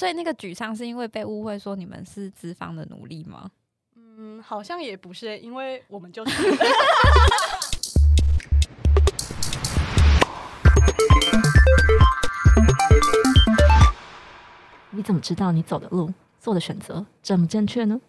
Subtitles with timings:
[0.00, 3.50] 所以那个沮丧是因为被误会说你们是资方的奴隶吗？
[3.96, 6.32] 嗯，好像也不是，因为我们就是。
[14.88, 18.00] 你怎么知道你走的路、做的选择正不正确呢？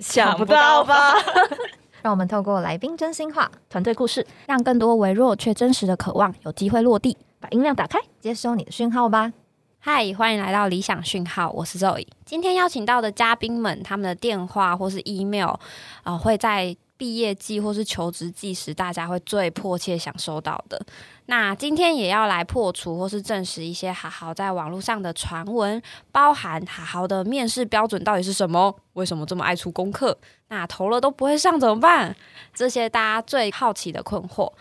[0.00, 1.14] 想不到吧？
[2.02, 7.16] 让我们透过来宾真心话、团队故事，让更多微弱却真实的渴望有机会落地。
[7.38, 9.32] 把音量打开，接收你的讯号吧。
[9.82, 12.06] 嗨，欢迎来到理想讯号，我是 Zoe。
[12.26, 15.54] 今天邀请到的嘉宾们，他们的电话或是 email
[16.02, 20.78] 啊，会在毕业季或是求职季时，大家会最迫切想收到的。
[21.26, 25.80] 那今天也要来破除或是证实一些好好在网络上的传闻，
[26.12, 28.76] 包含好好的面试标准到底是什么？
[28.92, 30.14] 为什么这么爱出功课？
[30.48, 32.14] 那投了都不会上怎么办？
[32.52, 34.52] 这些大家最好奇的困惑。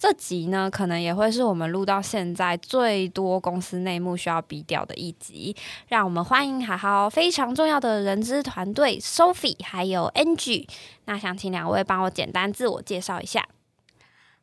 [0.00, 5.54] 这集呢，可能也会是我们录到现在最多公司内幕需要逼掉的一集。
[5.88, 10.66] 让我们欢迎好好非常重要的人资团队 Sophie 还有 Angie。
[11.04, 13.46] 那想请两位帮我简单自我介绍一下。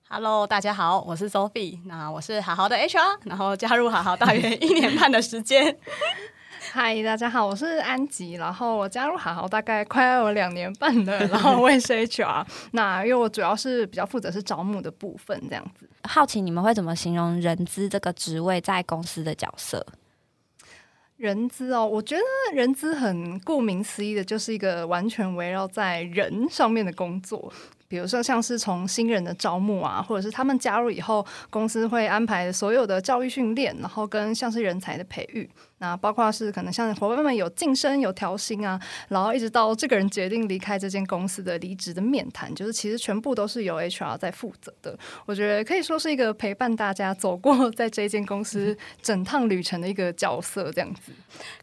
[0.08, 1.80] Hello，大家好，我是 Sophie。
[1.86, 5.76] 那我是好好的 HR，然后加入好好大约一年半的时间。
[6.72, 15.90] 嗨，大家好，我是安吉，然后我加入好好大概快要有两年半了，然后我也是 HR，那因为我主要是比较负责是招募的部分，这样子。
[16.04, 19.86] 好奇你们会怎么形容人资这个职位在公司的角色？
[21.16, 22.22] 人资哦，我觉得
[22.54, 27.52] 人资很顾名思义的，就是一个完全围绕在人上面的工作。
[27.90, 35.50] 比如说，像是从新人的招募啊，或者是他们加入以后，公司会安排所有的教育训练，然后跟像是人才的培育。
[35.80, 44.98] 那包括是可能像伙伴们有晋升、有调薪啊，然后一直到这个人决定离开这间公司的离职的面谈，就是其实全部都是由 HR 在负责的。
[45.28, 51.12] 我觉得可以说是一个陪伴大家走过 在这间公司整趟旅程的一个角色，这样子。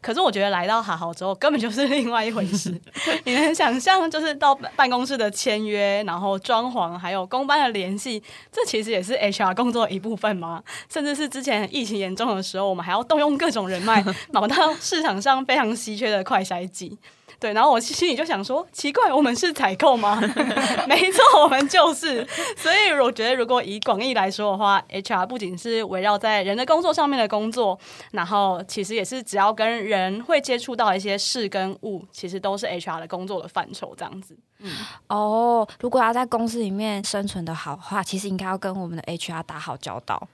[0.01, 2.73] 可是我觉得来到好好之后，根本就是另外一回事。
[3.25, 10.63] 你能想象，就是到办公室的签约，然后装潢，还有公班的联系，这其实也是 HR 工作的一部分吗？
[10.89, 14.04] 甚至是之前疫情严重的时候，我们还要动用各种人脉。
[14.31, 16.97] 买到市场上非常稀缺的快筛剂，
[17.39, 20.19] 对，然后我心里就想说，奇怪，我们是采购吗？
[20.87, 22.25] 没错，我们就是。
[22.55, 27.77] 所以我觉得，如果以广义来说的话，HR 不仅是围绕在人的工作上面的工作，
[28.11, 34.37] 然后其实也是只要跟人会接触到一些事跟物，其实都是 HR 的工作的范畴，这样子。
[34.59, 34.71] 嗯，
[35.07, 40.27] 哦，如果要在公司里面生存的好话，其实应该要跟我们的 HR 打好交道，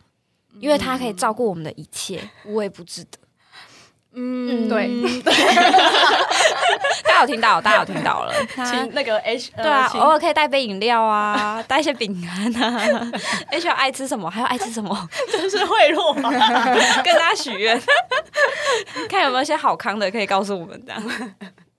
[0.60, 3.18] 因为他可以照顾我们的一切，无微不至的。
[4.68, 4.90] 嗯，对，
[7.04, 8.34] 大家有听到，大家有听到了。
[8.66, 13.12] 请那个 H，对啊，偶尔可以带杯饮料啊，带一些饼干啊。
[13.52, 14.30] H 爱吃什么？
[14.30, 15.10] 还有爱吃什么？
[15.32, 16.30] 真是贿赂嘛！
[17.04, 17.80] 跟大家许愿，
[19.10, 21.02] 看有没有一些好康的可以告诉我们这样。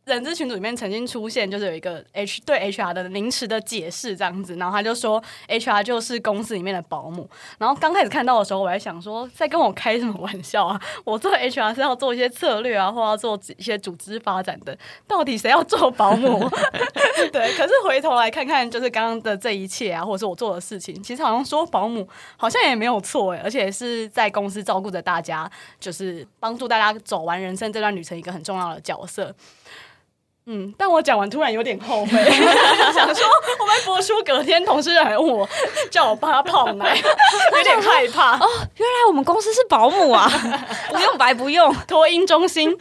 [0.04, 7.28] 人资群组里面曾经出现，就是有一个 H 对 HR 的名词的解释这样子，然后他就说 HR 就是公司里面的保姆。
[7.56, 10.80] 然后刚开始看到的时候，我还想说，在跟我开什么玩笑啊？
[11.04, 14.76] 我做 HR 是要做一些策略啊，或要做一些组织发展的，
[15.06, 16.50] 到底谁要做保姆？
[17.32, 25.48] 对，可是回头来看看，就是刚刚的这一切啊，或者是我做的事情，其实好像说保姆好像也没有错哎，而且是在公司照顾着大家，
[25.78, 29.32] 就是帮助大家走完人生这段旅程一个很重要的角色。
[30.46, 32.12] 嗯，但我讲完突然有点后悔，
[32.92, 33.26] 想说
[33.60, 35.48] 我们播出隔天，同事还问我
[35.88, 36.96] 叫我帮他泡奶，
[37.56, 38.36] 有点害怕。
[38.38, 40.28] 哦，原来我们公司是保姆啊，
[40.90, 42.76] 不用白不用，托婴中心，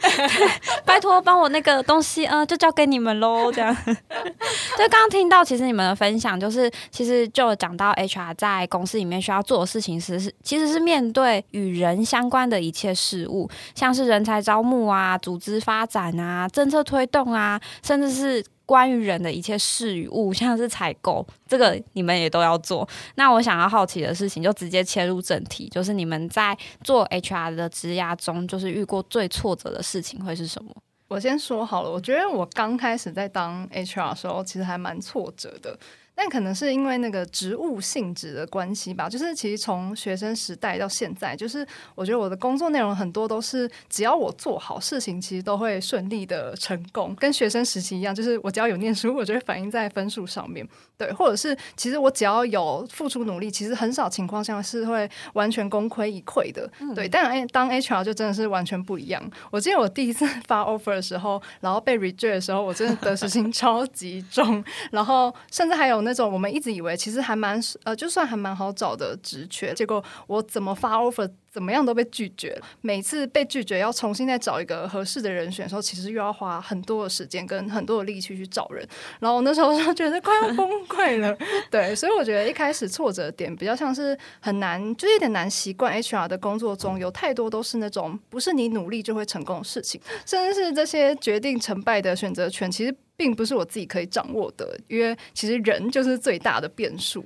[0.84, 3.52] 拜托帮我那个东西，嗯，就交给你们喽。
[3.52, 17.51] 这样，就刚刚听到，其实你们的分享就是，其实就讲到 HR 在公司里面需要做的事情其实是，其实是面对与人相关的一切事物，像是人才招募啊、组织发展啊、政策推动啊。
[17.82, 22.88] 甚至是关于人的一切事与物，像是采购，这个你们也都要做。
[23.16, 30.70] 那我想要好奇的事情，就直接切入正题，就是你们在做 HR 的职涯中，就是遇过最挫折的事情会是什么？
[31.08, 35.78] 我先说好了，我觉得我刚开始在当 HR 的时候，其实还蛮挫折的。
[36.14, 50.68] 但可能是因为那个职务性质的关系吧，就是其实从学生时代到现在，就是我觉得我的工作内容很多都是只要我做好事情，其实都会顺利的成功，跟学生时期一样，就是我只要有念书，我就会反映在分数上面，
[50.98, 57.08] 对，或者是其实我只要有付出努力，其实很少情况下是会完全功亏一篑的，对。
[57.08, 59.22] 但当 HR 就真的是完全不一样。
[59.50, 66.02] 我记得我第一次 发 offer 的时候，然后被 reject 的时候，我真的得失心 超级重，然后甚至还有。
[66.02, 72.66] 那种我们一直以为其实还蛮呃，就算还蛮好找的职缺，结果我怎么发 offer 怎么样都被拒绝了。
[72.80, 78.88] 每次被拒绝，要重新再找一个合适的人选的时候，其实又要花很多的时间跟很多的力气去找人。
[79.20, 81.36] 然后那时候就觉得快要崩溃了。
[81.70, 97.22] 对，所以我觉得一开始挫折点比较像是很难，就有点难习惯 HR 的工作中有太多都是那种不是你努力就会成功的事情，甚至是这些决定成败的选择权，其实并不是我自己可以掌握的，因为其实人就是最大的变数。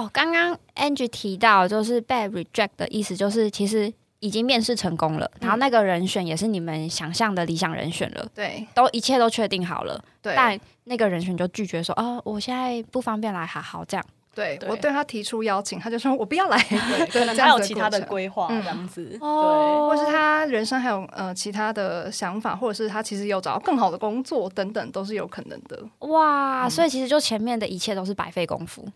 [0.00, 14.06] 哦，刚刚 Angie 提到就是被 reject 的意思，就是其实已经面试成功了，然后那个人选也是你们想象的理想人选了，对都一切都确定好了，对，但那个人选就拒绝说，哦，我现在不方便来，好好这样。
[14.32, 19.04] 对对我对他提出邀请，他就说我不要来， 对，可能他有其他的规划嗯这样子。
[19.04, 25.82] 对或是他人生还有呃其他的想法，或者是他其实有找到更好的工作等等，都是有可能的。
[26.08, 28.86] 哇，嗯所以其实就前面的一切都是白费功夫。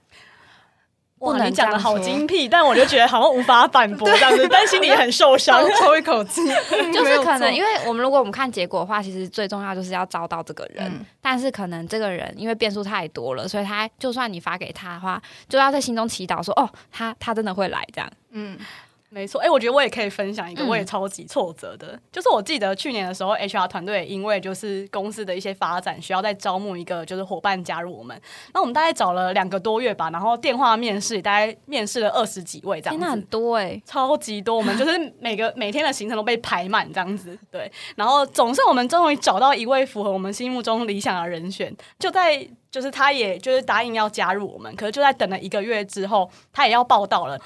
[1.24, 5.62] 哇不能你讲的好精辟，但我就觉得好像无法反驳这样子， 但心里很受伤。
[5.80, 6.40] 抽一口气，
[6.92, 10.86] 就是可能，因为为我们如果我们看结果的话，其实最重要就是要招到这个人。
[10.86, 18.10] 嗯但是可能这个人因为变数太多了，所以他就算你发给他的话，就要在心中祈祷说，哦，他他真的会来这样。
[18.32, 18.58] 嗯
[19.14, 28.18] 没错，哎、我觉得我也可以分享一个，嗯我也超级挫折的，就是我记得去年的时候，HR 团队因为就是公司的一些发展，需要再招募一个就是伙伴加入我们。
[28.52, 33.24] 那我们大概找了两个多月吧，然后电话面试大概面试了二十几位这样子，那很。
[33.34, 37.70] 多哎、超级多，我们就是每个每天的行程都被排满这样子，对。
[37.96, 47.38] 然后总是我们终于找到一位符合我们心目中理想的人选，就在就是他也就是答应要加入我们，可是就在等了一个月之后，他也要报道了。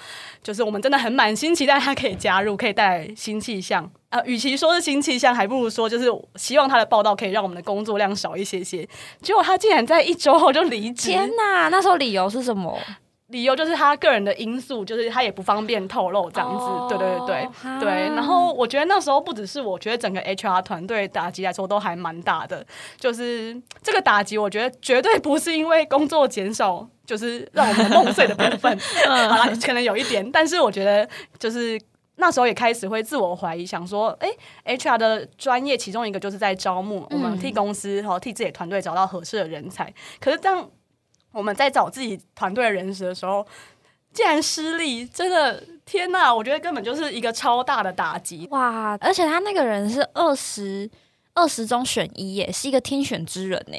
[0.43, 3.91] 就是我们真的很满心期待他可以加入，可以带来新气象。
[4.09, 8.89] 呃，与其说是新气象，还不如说就是希望他的报道可以让我们的工作量少一些些。
[9.21, 12.79] 结果他竟然在一周后就离职，天哪，那时候理由是什么？
[13.29, 16.65] 理由就是他个人的因素，就是他也不方便透露这样子。
[16.65, 17.81] 哦对对对对。
[17.81, 22.65] 对，然后我觉得那时候不只是我觉得整个 HR 团队打击来说都还蛮大的，
[22.99, 28.79] 就是这个打击，我觉得绝对不是因为工作减少，就是让我们梦碎的部分。
[29.65, 31.09] 可能有一点，但是我觉得
[31.39, 31.81] 就是。
[32.21, 34.29] 那时候也开始会自我怀疑，想说，哎、
[34.65, 39.95] h r 的专业其中一个就是在招募，我们替公司和替自己的团队找到合适的人才。
[40.19, 40.69] 可是当
[41.33, 43.47] 我们在找自己团队的人时的时候，
[44.13, 46.35] 竟然失利，真的天哪！
[46.35, 48.47] 我觉得根本就是一个超大的打击。
[48.51, 48.97] 哇！
[49.01, 50.91] 而且他那个人是二十
[51.35, 53.79] 二十中选一耶，是一个天选之人呢。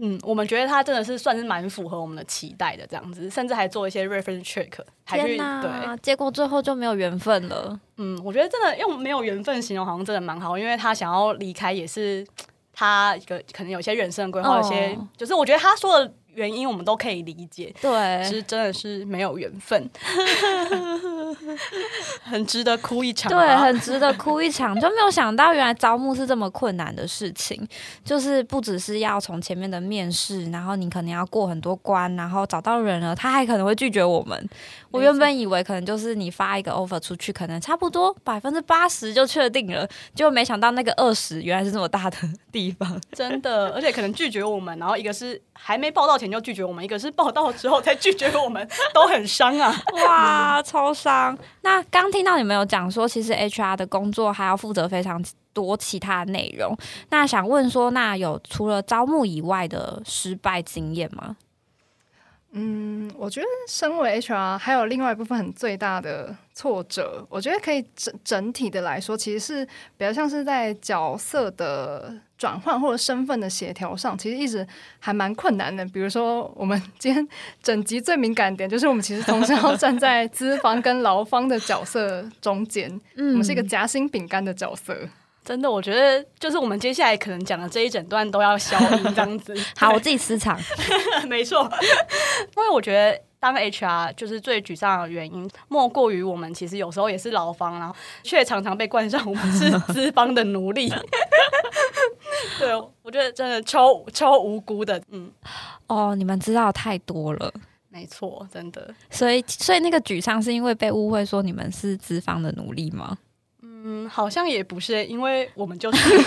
[0.00, 4.70] 嗯，我们觉得他真的是算是蛮符合我们的期待的，这样子，甚至还做一些 reference check，
[5.04, 5.36] 还去！
[5.36, 7.78] 对，结果最后就没有缘分了。
[7.96, 12.24] 嗯，我觉得真的用没有缘分形容好像真的蛮好，因为他想要离开也是
[12.72, 19.88] 他一个可能有些人生的规划，有些哦就是我觉得他说的原因我们都可以理解，对，其实真的是没有缘分，
[22.22, 23.60] 很值得哭一场、对，啊。
[23.60, 27.66] 很值得哭一场，就没有想到原来招募是这么困难的事情，
[28.04, 34.48] 就是不只是要从前面的面试，然后你可能要过很多关，然后找到人了，他还可能会拒绝我们。
[34.90, 42.16] 我原本以为可能就是你发一个 offer 出去，可能差不多百分之八十就确定了，结果没想到那个二十原来是这么大的
[42.50, 43.00] 地方。
[43.12, 49.74] 真的，而且可能拒绝我们，然后一个是还没报到前就拒绝我们，一个是报到之后才拒绝我们，都很伤啊。
[50.04, 51.36] 哇，超伤！
[51.62, 55.22] 那刚听到你们有讲说，其实 HR 的工作还要负责非常
[55.52, 56.76] 多其他内容。
[57.10, 61.36] 那想问说，那有除了招募以外的失败经验吗？
[62.52, 69.64] 嗯，我觉得身为 HR 还有另外一部分很最大的挫折，我觉得可以整整体的来说，其实是
[69.96, 74.66] 比较像是在角色的转换或者身份的协调上，其实一直
[74.98, 75.84] 还蛮困难的。
[75.86, 77.28] 比如说，我们今天
[77.62, 85.08] 整集最敏感点就是我们其实同时要站在资方跟劳方的角色中间，嗯我们是一个夹心饼干的角色。
[85.44, 89.54] 真的，我觉得就是我们接下来可能讲的这一整段都要消音这样子。
[89.76, 90.58] 好，我自己私藏。
[91.28, 91.62] 没错，
[92.56, 100.88] 因为我觉得当 HR 就是最沮丧的原因，莫过于我们其实有时候也是劳方，然后却常常被冠上我们是资方的奴隶。
[102.58, 105.02] 对，我觉得真的超超无辜的。
[105.10, 105.30] 嗯，
[105.88, 107.52] 哦，你们知道太多了，
[107.88, 108.94] 没错，真的。
[109.10, 113.16] 所以所以那个沮丧是因为被误会说你们是资方的奴隶吗？
[113.82, 115.98] 嗯，好像也不是，因为我们就是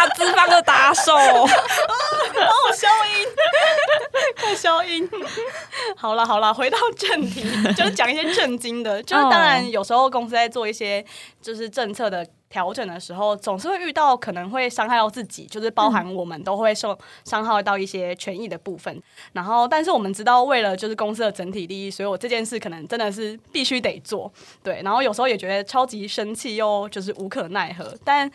[0.00, 3.28] 哇，资方的打手，帮我消音，
[4.40, 5.08] 快消音。
[5.94, 7.42] 好了好了，回到正题，
[7.76, 9.02] 就是讲一些震惊的。
[9.02, 11.04] 就是当然，有时候公司在做一些
[11.42, 19.02] 就是政策的调整的时候，总是会遇到可能会伤害到自己，就是包含我们都会受伤害到一些权益的部分。
[19.34, 24.32] 然后，但是我们知道，为了就是公司的整体利益，所以我这件事可能真的是必须得做。
[24.62, 27.94] 对，然后有时候也觉得超级生气，又就是无可奈何。
[28.02, 28.30] 但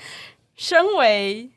[0.56, 1.50] 身为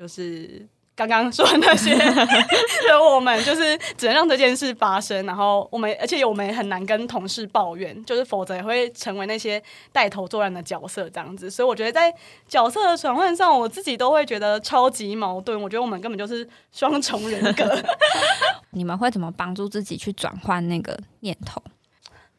[0.00, 0.66] 就是
[0.96, 1.94] 刚刚说的那些
[2.88, 5.26] 的我们，就是只能让这件事发生。
[5.26, 11.50] 然后我们，而且我们也很难跟同事抱怨，就是否则也会成为那些带头作乱的角色这样子。
[11.50, 12.10] 所以我觉得在
[12.48, 15.60] 角色的转换上，我自己都会觉得超级矛盾。
[15.60, 17.78] 我觉得我们根本就是双重人格。
[18.72, 21.62] 你们会怎么帮助自己去转换那个念头？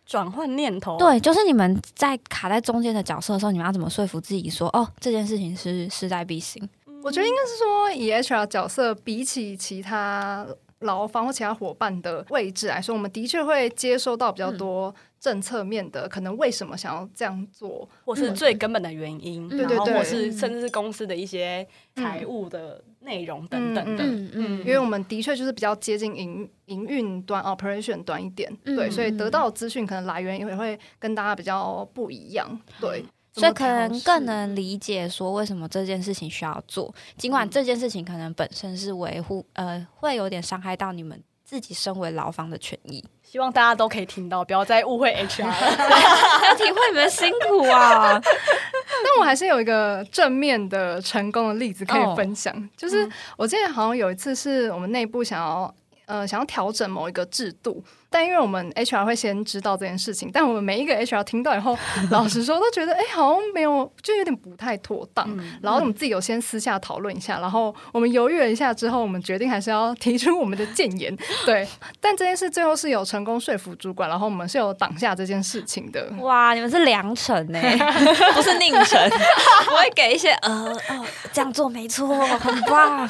[0.03, 6.67] 转换念头，对，就是你们在卡在中间的角色的时候，你们要怎么说服自己说，哦，这件事情是势在必行？
[7.03, 10.47] 我觉得应该是说，以 HR 角色比起其他
[10.79, 24.03] 劳方或其他伙伴的位置来说，我们的确会接收到比较多政策面的，可能为什么想要这样做，或是最根本的原因，对对对或是甚至是公司的一些财务的内容等等的。
[24.03, 24.59] 嗯嗯。
[24.59, 33.05] 因为我们的确就是比较接近营营运端 operation 端一点，嗯对，所以得到的资讯可能来源也会跟大家比较不一样，对。
[33.33, 37.49] 所以可能更能理解说为什么这件事情需要做，尽管嗯。
[37.49, 45.53] 这件事情可能本身是维护呃会有点伤害到你们自己身为劳方的权益，希望大家都可以听到，不要再误会 HR 了。
[46.47, 48.19] 要体会你们辛苦啊！
[48.21, 52.13] 但我还是有一个正面的成功的例子可哦。
[52.13, 55.73] 以分享，就是我记得好像有一次是我们内部想要
[56.05, 61.77] 呃想要调整某一个制度，但因为我们 HR 会先知道这件事情，但我们每一个 HR 听到以后，
[62.11, 65.25] 老实说都觉得哎、好像没有，就有点不太妥当。
[65.61, 71.15] 然后我们自己有先私下讨论一下，然后我们犹豫了一下之后，我们决定还是要提出我们的谏言。
[71.45, 71.65] 对，
[72.01, 76.11] 但这件事最后是有成功说服主管，然后我们是有挡下这件事情的。
[76.19, 77.59] 哇，你们是良臣呢，
[78.35, 80.51] 不是佞臣，不会给一些呃
[80.89, 83.09] 哦这样做没错，很棒，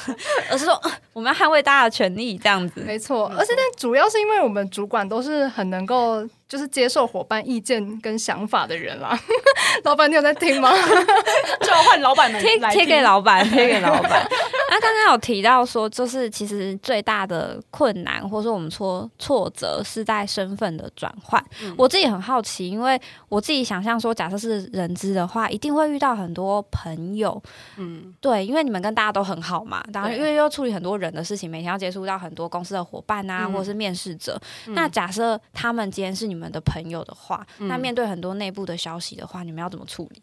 [0.51, 2.79] 而是说、呃我们要捍卫大家的权利，这样子。
[2.87, 9.17] 没错，而且但主要是因为我们主管都是很能够就是接受伙伴意见跟想法的人啦。
[9.85, 10.69] 老板，你有在听吗？
[11.63, 14.27] 召唤老板们贴贴给老板，贴给老板。
[14.69, 21.41] 那刚刚有提到说，就是其实最大的困难，或者说我们说挫折，是在身份的转换。
[21.77, 27.41] 我自己很好奇，因为我自己想象说，假设是人资的话，一定会遇到很多朋友，
[27.77, 34.37] 嗯，对，因为你们跟大家都很好嘛，然后因为要处理很多人的事情，每天要接触到很多公司的伙伴啊，嗯或者是面试者。
[34.67, 40.21] 那假设他们今天是你们的朋友的话，那嗯面对很多内部的消息的话，你们要怎么处理？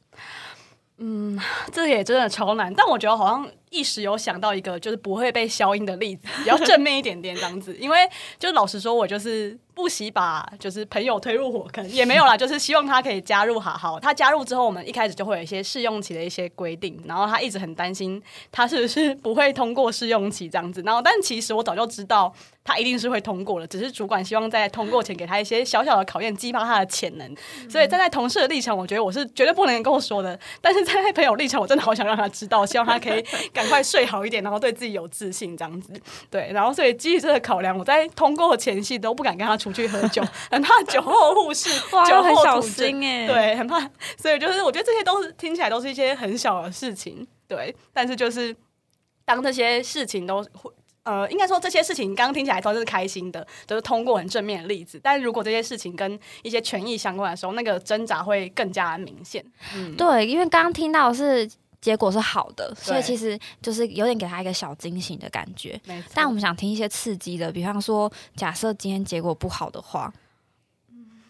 [1.01, 1.39] 嗯
[1.71, 2.73] 这也真的超难。
[2.75, 7.77] 但我觉得好像一时有想到一个就是不会被消音的例子，比较正面一点点这样子。
[7.77, 8.09] 因为
[8.39, 14.01] 就老实说，我就是不惜把就是朋友推入火坑，也没有啦，就是希望他可以加入好好。
[14.01, 20.83] 他加入之后，我们一开始就会有一些试用期的一些规定，然后他一直很担心他是不是不会通过试用期这样子。
[20.83, 22.33] 然后，但其实我早就知道
[22.65, 27.37] 他一定是会通过了，只是主管希望在通过前给他一些小小的考验，激发他的潜能。
[27.69, 30.39] 所以站在同事的立场，我觉得我是绝对不能跟我说的。
[30.61, 33.25] 但是站在朋友立场，我真的好想让他知道，希望他可以
[33.59, 35.93] 赶快睡好一点，然后对自己有自信这样子。
[36.31, 41.69] 对，然后所以基于这个考量，我在通过前夕都不敢跟他出去喝酒， 很怕酒后误事，
[42.09, 43.81] 酒后吐真心哎、对，很怕。
[44.17, 47.75] 所以就是我觉得这些都是听起来都是一些很小的事情，对。
[47.93, 48.55] 但是就是
[49.25, 50.71] 当这些事情都会。
[51.05, 55.01] 呃，应该说这些事情刚刚听起来都是开心的，都、是通过很正面的例子。
[55.03, 59.43] 但如果这些事情跟一些权益相关的时候，那个挣扎会更加明显。
[59.75, 61.49] 嗯，对，因为刚刚听到是
[61.81, 65.81] 结果是好的，所以其实就是有点给他一个小惊喜的感觉。
[66.13, 70.13] 但我们想听一些刺激的，比方说，假设今天结果不好的话，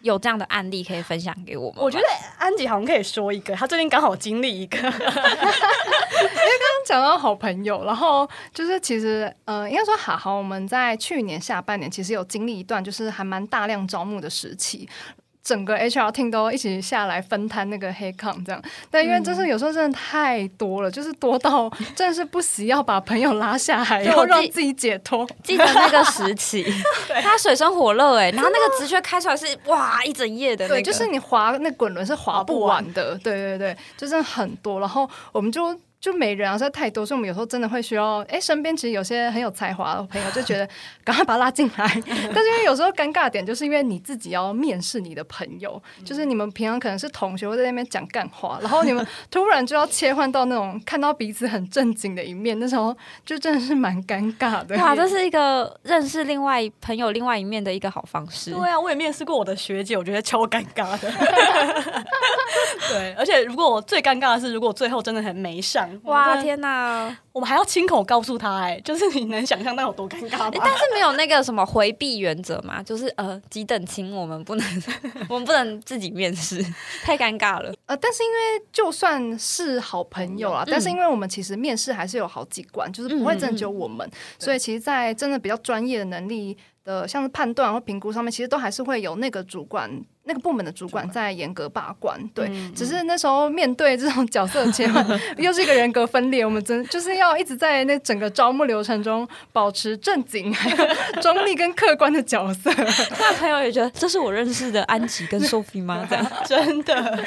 [0.03, 1.83] 有这样的案例可以分享给我们吗。
[1.83, 2.05] 我觉得
[2.39, 14.89] 安吉好像可以说一个，他最近刚好经历一个，因为刚刚讲到好朋友，然后就是其实呃，应该说好好，我们在去年下半年其实有经历一段就是还蛮大量招募的时期。
[15.49, 18.63] 整个 HR team 都一起下来分摊那个黑抗，这样。
[18.91, 25.27] 但因为真是有时候真的太多了，就是多到真的是不惜要把朋友拉下来，然后让自己解脱。
[25.43, 26.63] 记得那个时期，
[27.23, 34.79] 他水深火热哎，然后那个直缺开出来是哇一整页的那就是你滑那滚轮是滑不完的，对对对，就真的很多。
[34.81, 40.69] 然后我们就就没人啊，实在太多，所以我们有时候真的会需要，哎，身边其实有些很有才华的朋友，就觉得
[41.03, 41.87] 赶快把他拉进来。
[42.07, 54.77] 但是因为有时候尴尬点，就是因为你自己要面试你的朋友，就是你们平常可能是同学，会在那边讲干话，然后你们突然就要切换到那种看到彼此很正经的一面，那时候就真的是蛮尴尬的。
[54.77, 58.53] 哇，这是一个认识另外朋友另外一面的一个好方式。
[58.53, 61.11] 对啊，我也面试过我的学姐，我觉得超尴尬的。
[62.89, 67.17] 对，而且如果我最尴尬的是，如果最后真的很没上，哇天哪！
[67.33, 70.51] 我们还要亲口告诉他，哎， 就是你能想象那有多尴尬吗？
[70.53, 74.83] 但是没有那个什么回避原则嘛，就是呃，几等亲，我们不能，
[75.29, 76.65] 我们不能自己面试，
[77.03, 77.73] 太尴尬了。
[77.87, 78.37] 呃，但是因为
[78.73, 86.57] 就算是好朋友啦，但是因为我们其实面试还是有好几关，就是不会真的只有我们，所以其实，在真的比较专业的能力。
[86.89, 89.91] 的像是判断或评估上面，其实都还是会有那个主管、
[90.25, 92.19] 那个部门的主管在严格把关。
[92.29, 100.71] 对，只是那时候面对这种角色切换， 又是一个人格分裂，我们真就是要一直在那整个招募流程中保持正经、还
[101.15, 102.73] 有中立跟客观的角色。
[103.21, 106.07] 那朋友也觉得这是我认识的安吉跟 Sophie 吗？
[106.09, 107.25] 这样真的，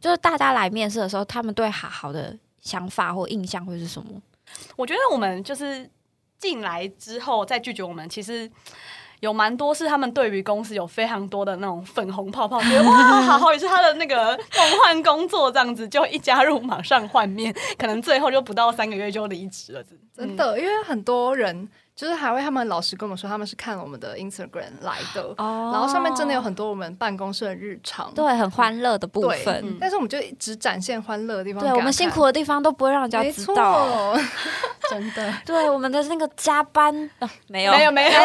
[0.00, 4.08] 就是大家来面试的时候，他们对好好的想法或印象会是什么？
[4.76, 5.90] 我觉得我们就是。
[6.38, 8.50] 进来之后再拒绝我们，其实
[9.20, 19.82] 有蛮多是他们对于公司有非常多的那种粉红泡泡，觉得哇，好好也是他的那个梦幻工作这样子，就一加入马上换面，可能最后就不到三个月就离职了，
[20.16, 21.68] 真的，因为很多人。
[21.98, 29.76] 就是还会他们老师跟我们说，他们是看我们的 Instagram 来的，然后上面真的有很多我们办公室的日常，对，很欢乐的部分。
[29.80, 34.16] 但是我们就只展现欢乐的地方，对我们辛苦的地方都不会让人家知道。
[34.88, 36.94] 真的， 对我们的那个加班，
[37.48, 37.72] 没有。
[37.72, 38.20] 没有没有，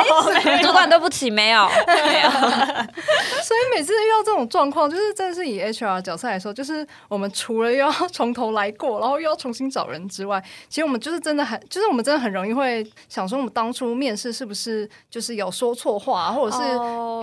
[0.61, 1.67] 主管对不起，没有。
[1.87, 2.29] 没有。
[3.43, 16.63] 所以每次遇到这种状况，就是真的是以 HR 角色来说，就是我们除了又要从头来过，然后又要重新找人之外，其实我们就是真的很，就是我们真的很容易会想说，我们当当初面试是不是就是有说错话，或者是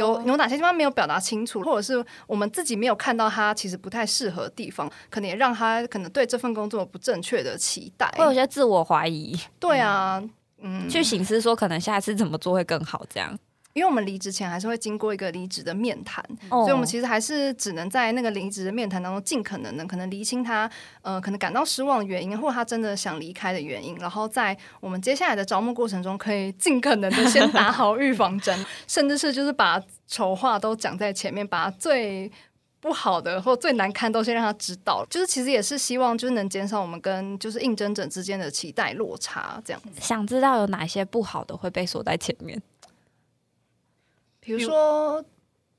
[0.01, 9.39] 有有哪些地方没有表达清楚，或者是我们自己没有看到他其实不太适合的地方，可能也让他可能对这份工作有不正确的期待，会有些自我怀疑。
[9.59, 10.23] 对啊，
[10.63, 13.39] 嗯，去醒思说可能下一次怎么做会更好，这样。
[13.81, 20.71] 因为我们离职前还是会经过一个离职的面谈，所以我们其实还是只能在那个离职的面谈当中，尽可能的可能厘清他
[21.01, 32.31] 呃可能感到失望的原因，或者他真的想离开的原因，然后在我们接下来的招募过程中，可以尽可能的先打好预防针， 甚至是就是把丑话都讲在前面，把最
[32.81, 39.89] 不好的或最难看都先让他知道，就是其实也是希望就是能减少我们跟就是应征者之间的期待落差，这样子。
[40.03, 42.61] 想知道有哪些不好的会被锁在前面？
[44.41, 45.25] 比如说，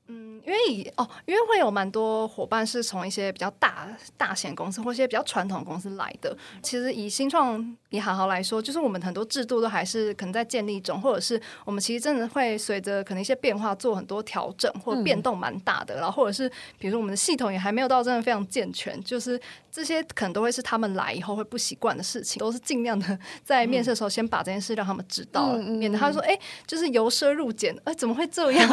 [0.07, 6.37] 嗯，因为哦，因为会有蛮多伙伴是从一些比较大大型公司或一些比较传统公司来的。
[6.61, 7.77] 其实以新创。
[7.91, 15.95] 以好好来说，就是我们很多制度都还是可能在建立中，或者是我们其实真的会随着可能一些变化做很多调整，或变动蛮大的。
[15.95, 16.47] 然后或者是
[16.79, 19.37] 比如说我们的系统也还没有到真的非常健全，就是
[19.71, 28.69] 这些可能都会是他们来以后会不习惯的事情，都是尽量的在面试的时候先把这件事让他们知道，免得他说哎，就是由奢入俭，哎，怎么会这样？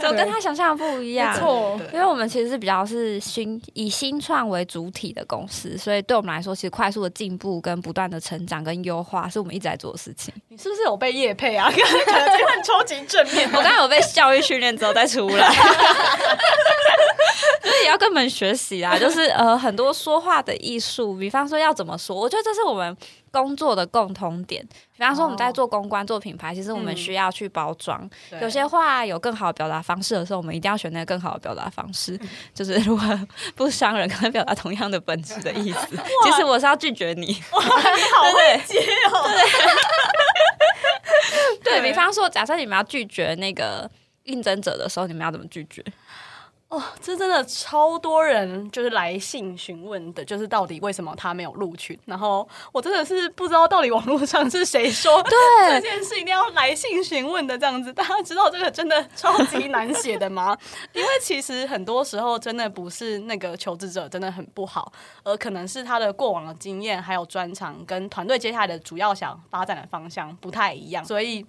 [0.00, 1.38] 怎么跟他想象的不一样？
[1.38, 8.48] 错，因为我们其实是比较是新以新创为主体的公司，所以对我们来说，其实快速的进步跟不断的成。
[8.48, 10.32] 长跟优化是我们一直在做的事情。
[10.48, 11.68] 你是不是有被叶配啊？
[11.70, 13.46] 可能这段超级正面。
[13.52, 15.54] 我刚刚有被教育训练之后再出来，
[17.88, 18.96] 也要跟我们学习啊。
[19.00, 22.96] 就是呃，很多说话的艺术，比方说要怎么说，我觉得这是我们。
[23.30, 28.08] 工作的共同点，比方说我们在做公关、做品牌，其实我们需要去包装。
[28.40, 32.18] 有些话有更好的表达方式的时候，我们一定要选那个更好的表达方式。
[32.54, 33.20] 就是如果
[33.54, 35.88] 不伤人，可能表达同样的本质的意思。
[36.24, 37.26] 其实我是要拒绝你。
[37.26, 38.80] 你好会接
[39.12, 39.28] 哦。
[41.62, 43.88] 对比方说，假设你们要拒绝那个
[44.24, 45.84] 应征者的时候，你们要怎么拒绝？
[46.68, 51.98] 哦，这真的超多人就是来信询问的，就是到底为什么他没有录取？
[52.04, 55.32] 然后我真的是不知道到底网络上是谁说对
[55.70, 57.90] 这件事一定要来信询问的这样子。
[57.90, 60.54] 大家知道这个真的超级难写的吗？
[60.92, 64.92] 因为其实很多时候真的不是那个求职者真的很不好，
[65.24, 71.46] 而可能是他的过往的经验还有专长跟团队接下来的主要想发展的方向不太一样，所以。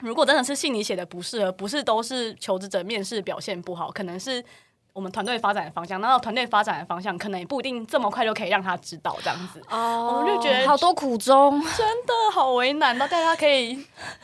[0.00, 4.44] 如果真的是信你写的不适合，不是都是求职者面试表现不好，可能是
[4.92, 11.60] 我们团队发展的方向，然后团队发展的方向可能也不一定这么快就可以让他知道这样子，哦我就觉得好多苦衷。
[11.76, 13.78] 真的好为难到大家可以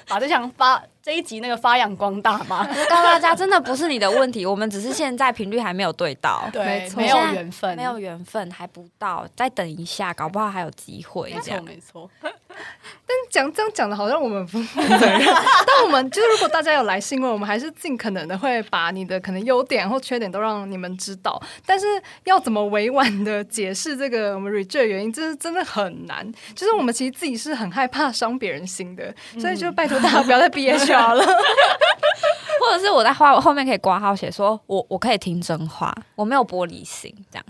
[0.08, 2.64] 把这项发这一集那个发扬光大吗？
[2.68, 11.60] 我告诉大家，真的不是你的问题，我们只是现在频率还没有对到， 对没，错没有缘分，没有缘分，还不到，再等一下，搞不好还有机会没错。
[11.60, 12.10] 没错，
[13.30, 15.20] 讲这样讲的好像我们不负责任，
[15.66, 21.40] 但我们就是如果大家有来信问，我们还是尽可能的会把你的可能优点或缺点都让你们知道。
[21.64, 21.86] 但是
[22.24, 26.30] 要怎么委婉的解释这个我们 reject 的原因，这是真的很难。
[26.54, 31.24] 就是我们其实自己是很害怕伤别人心的，所以就拜托大家不要再 BHR 了。
[32.60, 37.44] 或者是我在画后面可以挂号写说，我我可以听真话，我没有玻璃心，这样。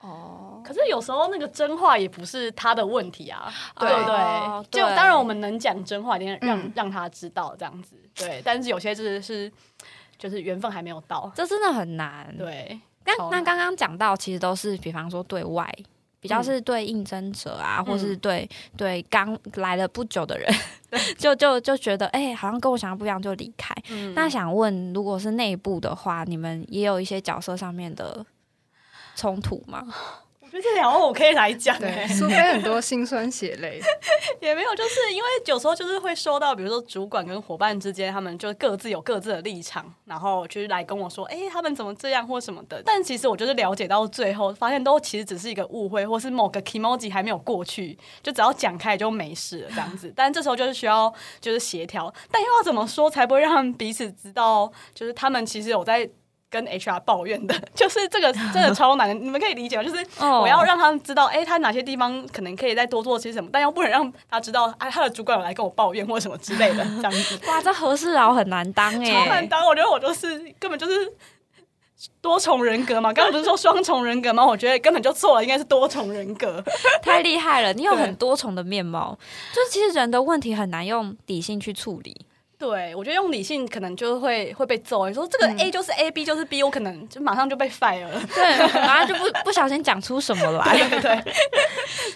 [0.00, 3.50] 哦，可是有时候那个真话也不是他的问题啊，
[3.80, 4.78] 对不哦对？
[4.82, 8.42] 就当然我们能讲真话，一定让、嗯让他知道这样子，对。
[8.44, 9.50] 但是有些就是是
[10.18, 12.78] 就是缘分还没有到，这真的很难。，对。
[13.06, 15.74] 那那刚刚讲到，其实都是比方说对外。
[16.20, 20.52] 比较是对应征者啊，或是对对刚来了不久的人，
[21.16, 23.72] 就就就觉得哎、好像跟我想象不一样，就离开。
[23.90, 28.26] 嗯那想问，如果是内部的话，你们也有一些角色上面的
[29.14, 29.86] 冲突吗？
[30.48, 33.78] 我觉得这两个我可以来讲、对，欸，苏菲很多辛酸血泪。
[34.40, 42.82] 也没有，就是因为有时候就是会收到，比如说主管跟伙伴之间，他们就各自有各自的立场，然后就是来跟我说，哎、他们怎么这样或什么的。
[42.82, 50.10] 但其实我就是了解到最后，发现都其实只是一个误会，或是某个 emoji 还没有过去，就只要讲开就没事了这样子。
[50.16, 56.08] 但这时候就是需要就是协调，但又要怎么说才不会让他们彼此知道，就是他们其实有在。
[56.50, 59.82] 跟 HR 抱怨的， 就是这个 真的超难的，你们可以理解吗？
[59.84, 67.38] 就是哦我要让他们知道，哎、他哪些地方可能可以再多做些什么，但又不能让他知道，哎，他的主管有来跟我抱怨或什么之类的， 这样子。
[67.46, 71.12] 哇，这和事佬很难当哎、超难当，我觉得我就是根本就是
[72.20, 73.12] 多重人格嘛。
[73.12, 74.46] 刚刚不是说双重人格吗？
[74.46, 76.62] 我觉得根本就错了，应该是多重人格。
[77.02, 77.72] 太厉害了！
[77.74, 79.18] 你有很多重的面貌，
[79.54, 82.24] 就是其实人的问题很难用理性去处理。
[82.58, 85.06] 对，我觉得用理性可能就会会被揍。
[85.06, 88.20] 你说这个 A 就是 A，B 就是 B，我可能就马上就被 fire 了。
[88.34, 88.42] 对，
[88.80, 90.76] 然后就不不小心讲出什么来。
[90.76, 91.22] 对对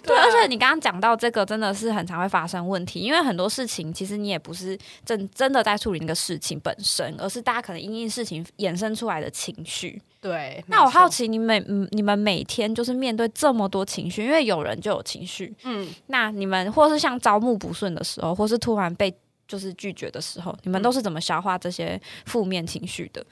[0.02, 10.02] 对， 啊而且你刚刚讲到这个，真的是很常会发生问题，因为很多事情其实你也不是真真的在处理那个事情本身，而是大家可能因应事情衍生出来的情绪。
[10.20, 19.12] 对，那我好奇，奇，你每嗯你们每天就是面对这么多情绪，因为有人就有情绪，嗯，那你们或是像招募不顺的时候，或是突然被
[19.46, 23.24] 就是拒绝的时候，你们都是怎么消化这些负面情绪的？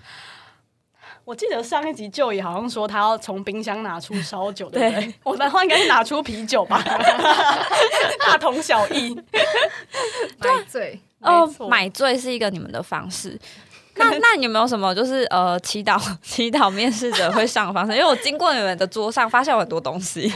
[1.25, 5.15] 我记得上一集就也好像说他要从冰箱拿出烧酒，对不对对？
[5.23, 6.83] 我的话应该是拿出啤酒吧，
[8.27, 9.15] 大同小异。
[10.39, 13.39] 买醉， 哦买醉是一个你们的方式。
[13.97, 17.93] 那那你有没有什么就是呃祈祷祈祷面试者会上的方式？
[17.93, 20.33] 因为我经过你们的桌上，发现有很多东西，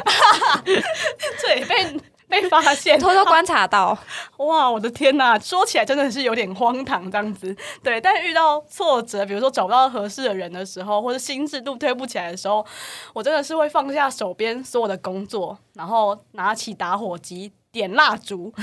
[1.40, 3.96] 这也被被发现，偷偷观察到。
[4.38, 7.54] 哇，我的天呐，说起来真的是有点荒唐这样子。
[7.82, 12.64] 对，但遇到挫折，比如说找不到合适的人的时候，或者心智度推不起来的时候，
[13.12, 17.52] 我真的是会放下手边所有的工作，然后拿起打火机。
[17.74, 18.54] 点蜡烛，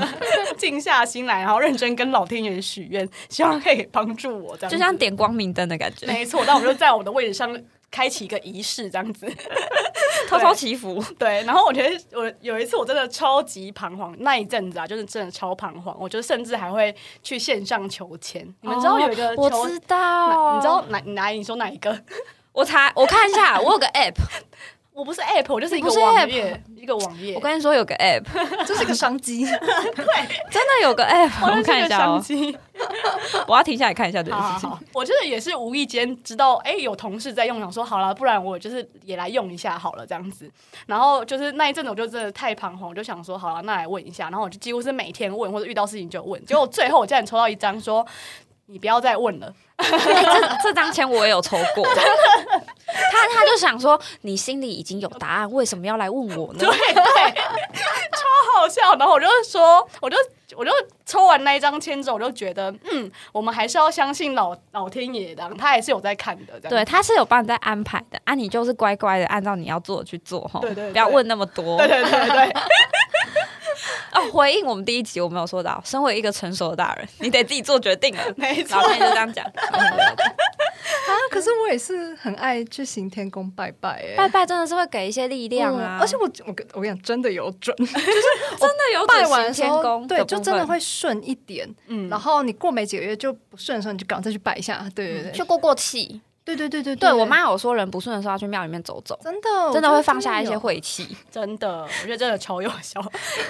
[0.58, 4.70] 静下心来，然后认真跟老天爷许愿，希望可以帮助我这样。
[4.70, 7.50] 就像点光明灯的感觉，没错，但我就在我的位置上
[7.90, 9.26] 开启一个仪式，这样子。
[10.28, 11.02] 偷偷祈福。
[11.18, 18.42] 对，然后我觉得我有一次我真的超级彷徨，那一阵子啊，就是真的超彷徨，我就甚至还会去线上求签。
[18.60, 21.98] 你们知道有一个哦我求，知道，你知道哪哪你说哪一个？
[22.52, 24.16] 我查我看一下，我有个 app，
[24.98, 27.32] 我不是 app，我就是一个网页，一个网页。
[27.36, 28.24] 我跟你说有个 app，
[28.66, 29.44] 这是个商机。
[29.46, 32.20] 真的有个 app，我看一下哦，
[33.46, 34.68] 我要停下来看一下这件事情。
[34.92, 40.50] 我就是也是无意间知道，哎、有同事在用，想说好了，不然我就是也来用一下好了，这样子。
[40.86, 44.24] 然后就是那一阵子，我就真的太彷徨，我就想说好了，那来问一下。
[44.30, 46.44] 然后我就几乎是每天问，或者遇到事情就问。
[46.44, 48.04] 结果最后我竟然抽到一张说，
[48.66, 49.54] 你不要再问了。
[49.78, 49.86] 哎
[50.24, 56.68] 这这张签我也有抽过， 他他就想说，你心里已经有答案，为什么要来问我呢对？
[56.68, 56.94] 对，
[57.32, 58.94] 超好笑。
[58.98, 60.16] 然后我就说，我就
[60.56, 60.70] 我就
[61.06, 66.58] 抽完那一张签之后，我就觉得，嗯，我们还是要相信老老天爷的，他还是有在看的。
[66.68, 71.78] 对，他是有帮你在安排的，啊，你就是乖乖的按照你要做的去做哈，对对对不要问那么多。
[71.78, 72.52] 对对对对，
[74.18, 78.22] 哦，回应我们第一集我们有说到，身为一个成熟的大人，你得自己做决定了。
[78.36, 78.88] 没错老。
[78.88, 90.68] 天就这样讲， 啊，可是我也是很爱去行天宫拜拜、欸，拜拜真的是会给一些力量啊，嗯而且我我跟我跟你讲，真的有准， 就是真的有拜完的，天宫，对，就真的。
[90.68, 91.66] 会顺一点。
[91.86, 94.86] 嗯然后你过没几个月就不顺的时候，你就赶快再去拜一下。
[94.94, 96.20] 对对对，去过过气，
[96.56, 100.56] 对对对对对我妈有说，人不顺的时候要去庙里面走走，真的真的会放下一些。
[100.56, 101.16] 晦气。
[101.30, 103.00] 真的，我觉得真的超有效。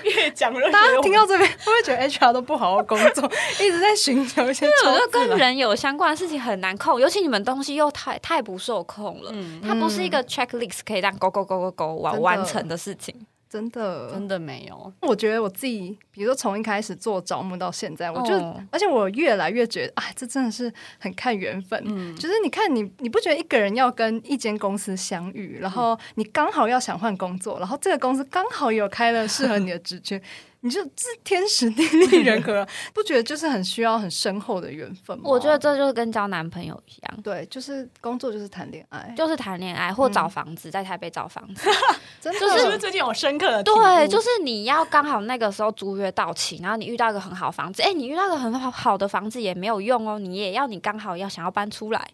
[0.02, 3.24] 越讲越大家听到这边，会不会觉得 HR 都不好好工作，
[3.60, 5.08] 一直在寻求一些我觉得？
[5.08, 9.30] 跟人有相关的事情很难控，尤其你们东西又太太不受控了。
[9.32, 13.14] 嗯，它不是一个 checklist 可以让勾勾勾勾勾完完成的事情。
[13.48, 14.92] 真的，真的没有。
[15.00, 21.82] 我觉得我自己，比如说从一开始做招募到现在，我就，哦而且我越来越觉得，哎，这真的是很看缘分。
[21.86, 30.20] 嗯，就是你看你，你不觉得一个人要跟一间公司相遇，然后你刚好要想换工作，然后这个公司刚好有开了适合你的职缺，
[30.60, 35.24] 你就这天时地利人和，不觉得就是很需要很深厚的缘分吗？
[35.24, 41.68] 我觉得这就是跟交男朋友一样，对，就是工作就是谈恋爱，就是谈恋爱或找房子，在台北找房子。
[42.20, 52.08] 真的是不是最近有深刻的对，就是你要刚好那个时候租约到期，然后你遇到一个很好房子，哎，你遇到一个很好好的房子也没有用哦，你也要你刚好要想要搬出来，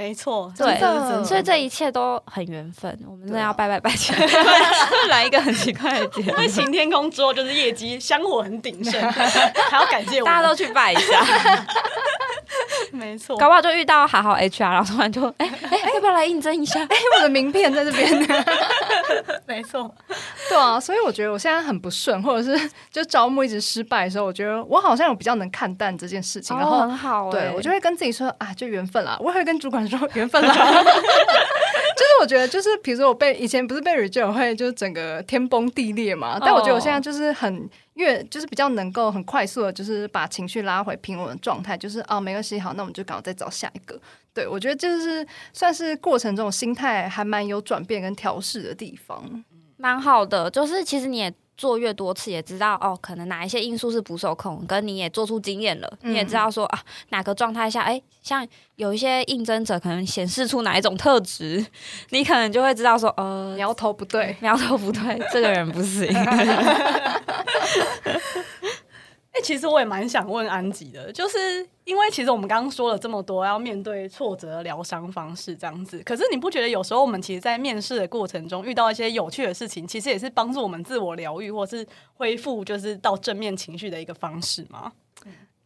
[0.00, 1.24] 没错，对这是真的。
[1.24, 2.98] 所以这一切都很缘分。
[3.06, 4.26] 我们真的要拜拜拜起来，
[5.10, 11.22] 来一个很奇怪的节目因，为晴天空之后就是业绩香火很鼎盛， 还要感谢我大家都去拜一下，
[12.92, 16.80] 没错，搞不好就遇到好好 HR，然后突然就哎哎，要不要来应征一下？
[16.90, 18.44] 哎，我的名片在这边呢。
[19.46, 19.92] 没错，
[20.48, 29.16] 对啊，所以我觉得我现在很不顺，或者是就招募一直失败的时候，我觉得我好像有比较能看淡这件事情，然哦后很好欸，对我就会跟自己说啊，就缘分啦。
[29.20, 30.84] 我也会跟主管说缘分啦。
[32.00, 44.00] 就是我觉得，就是比如说我被以前不是被 reject 会就是整个天崩地裂嘛，但我觉得我现在就是很越就是比较能够很快速的，就是把情绪拉回平稳的状态，就是哦没关系，好，那我们就赶快再找下一个。
[44.32, 49.44] 对我觉得就是算是过程中心态还蛮有转变跟调试的地方。
[49.76, 58.46] 蛮好的，就是其实你也做越多次，也知道哦，可能哪一些因素是不受控，跟你也做出经验了，嗯你也知道说啊，哪个状态下，哎，像
[58.76, 61.62] 有一些应征者可能显示出哪一种特质，
[62.08, 66.08] 你可能就会知道说，呃，苗头不对， 苗头不对，这个人不行。
[69.32, 84.92] 哎、其实我也蛮想问安吉的，就是因为其实我们刚刚说了这么多要面对挫折的疗伤方式这样子，可是你不觉得有时候我们其实，在面试的过程中遇到一些有趣的事情，其实也是帮助我们自我疗愈或是恢复，就是到正面情绪的一个方式吗？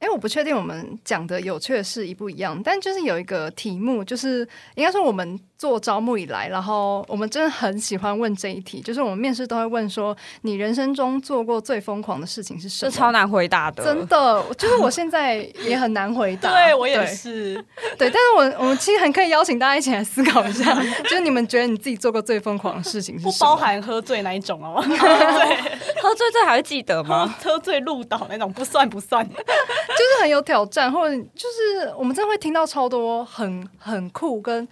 [0.00, 12.90] 哎，我不确定我们讲的有趣的事一不一样，但就是有一个题目，就是应该说我们做招募以来，然后我们真的很喜欢问这一题，就是我们面试都会问说，你人生中做过最疯狂的事情是什么？
[12.90, 16.50] 这超难回答的，真的，就是我现在也很难回答。
[16.52, 17.54] 对我也是，
[17.96, 23.50] 对，但是我我们其实很可以邀请大家一起来思考一下， 就是你们觉得你自己做过最疯狂的事情是不什么？
[23.50, 24.96] 包含喝醉那一种哦，对
[26.02, 27.34] 喝醉醉还会记得吗？
[27.42, 29.26] 喝醉路倒那种不算不算。
[29.26, 34.68] 就是很有挑战，或者就是我们真的会听到超多很很酷跟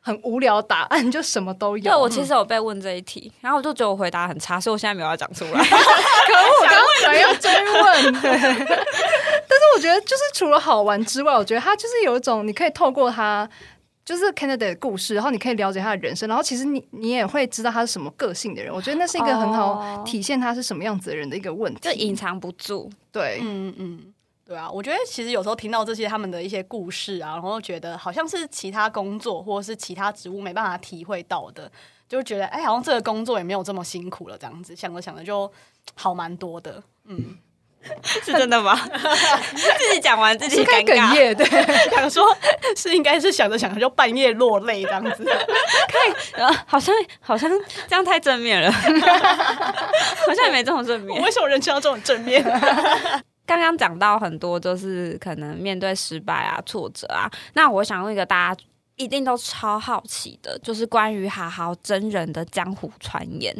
[0.00, 1.84] 很无聊答案， 就什么都有。
[1.84, 5.50] 对，我其实有被问这一题，然后我就觉得我回答很差，所以我现在没有要讲出来。
[5.52, 8.30] 可恶，我刚刚想要追问，对。
[9.48, 13.48] 但是我觉得，就是除了好玩之外，我觉得他就是有一种你可以透过他。
[14.02, 18.74] 就是 candidate 的故事，然后你可以了解他的人生，然后其实你你也会知道他是什么个性的人。
[18.74, 21.78] 我觉得那是一个很好哦体现他是什么样子的人的一个问题。
[21.80, 24.00] 就隐藏不住，对，嗯嗯，
[24.50, 31.70] 对啊，我觉得其实有时候听到这些他们的一些故事啊，然后觉得好像是其他工作或者是其他职务没办法体会到的，
[32.08, 35.48] 就觉得哎，好像这个工作也没有这么辛苦了，这样子想着想着就
[35.94, 36.82] 好蛮多的。
[37.06, 37.38] 嗯，
[38.02, 38.74] 是真的吗？
[39.54, 40.64] 自己讲完自己。
[40.64, 40.82] 哽
[41.14, 41.46] 咽，对，
[41.94, 42.36] 想说
[42.76, 45.24] 是应该是想着想着就半夜落泪这样子。
[46.32, 47.48] 呃，好像好像
[47.86, 51.16] 这样太正面了，好像也没这么正面。
[51.16, 52.42] 我为什么人生要这种正面？
[53.50, 57.28] 刚刚讲到很多，就是可能面对失败啊、挫折啊。
[57.54, 58.62] 那我想问一个大家
[58.94, 63.52] 一定都超好奇的，就是关于哈好真人的江湖传言。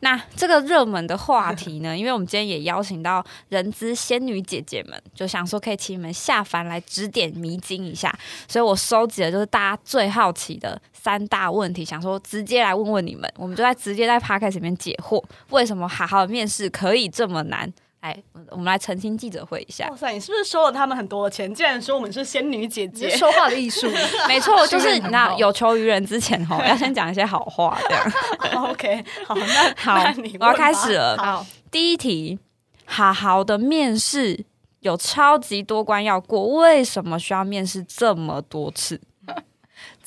[0.00, 8.12] 那这个热门的话题呢， 因为我们今天也邀请到人资仙女姐姐们，就想说可以请你们下凡来指点迷津一下，
[8.48, 17.72] 所以我收集的就是大家最好奇的三大问题，想说直接来问问你们，我们就在直接在 podcast 里面解惑，为什么哈好的面试可以这么难？
[18.00, 18.16] 来，
[18.50, 19.88] 我们来澄清记者会一下。
[19.90, 21.52] 哇塞，你是不是收了他们很多的钱？
[21.52, 23.90] 竟然说我们是仙女姐姐，说话的艺术，
[24.28, 28.64] 没错， 就是那有求于人之前吼， 要先讲一些好话，这样。
[28.70, 32.38] OK，好，那 好那我要开始了好，第一题，
[32.84, 34.44] 好好的面试
[34.80, 39.00] 有超级多关要过，为什么需要面试这么多次？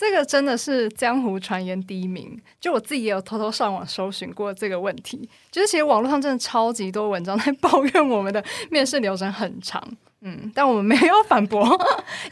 [0.02, 2.36] 这个真的是江湖传言第一名。
[2.60, 9.80] 就我自己也有偷偷上网搜寻过这个问题，就是其实网络上真的超级多文章在 抱怨我们的面试流程很长。
[10.22, 11.64] 嗯，但我们没有反驳，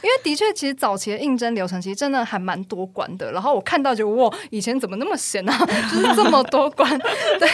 [0.02, 3.30] 因为的确，其实早期的应征流程其实真的还蛮多关的。
[3.32, 6.88] 然后我看到就哇，以前怎么那么闲啊，就是这么多关。
[7.38, 7.48] 对，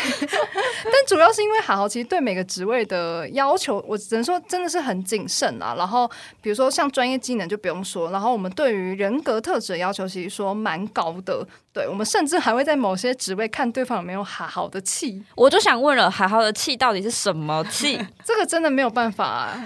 [0.85, 5.75] 但主要是因为好好其实对每个职位的要求，我只能说真的是很谨慎啊。
[5.77, 11.47] 然后比如说像专业技能就不用说，然后我们对于人格特质的要求其实说蛮高的。
[11.73, 15.23] 对，我们甚至还会在某些职位看对方有没有好好的气。
[15.35, 17.99] 我就想问了，好好的气到底是什么气？
[18.25, 19.59] 这个真的没有办法。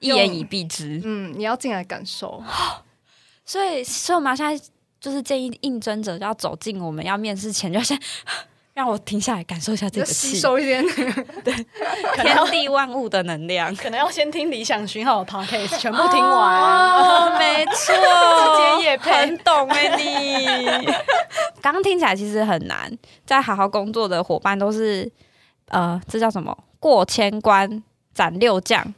[0.00, 2.42] 一言以蔽之，嗯，你要进来感受，
[3.44, 4.64] 所以，所以我们现在
[5.00, 7.98] 就是建议应征者要走进我们要面试前，就要先
[8.74, 10.84] 让我停下来感受一下这个气，吸收一点，
[11.42, 11.54] 对，
[12.16, 20.86] 天地万物的能量，可能要先听理想讯号的 podcast 全部听完，没错，直接也很懂哎，你。
[21.62, 22.92] 刚刚听起来其实很难，
[23.24, 25.10] 在好好工作的伙伴都是，
[25.68, 26.56] 呃，这叫什么？
[26.78, 27.82] 过千关
[28.12, 28.94] 斩六将。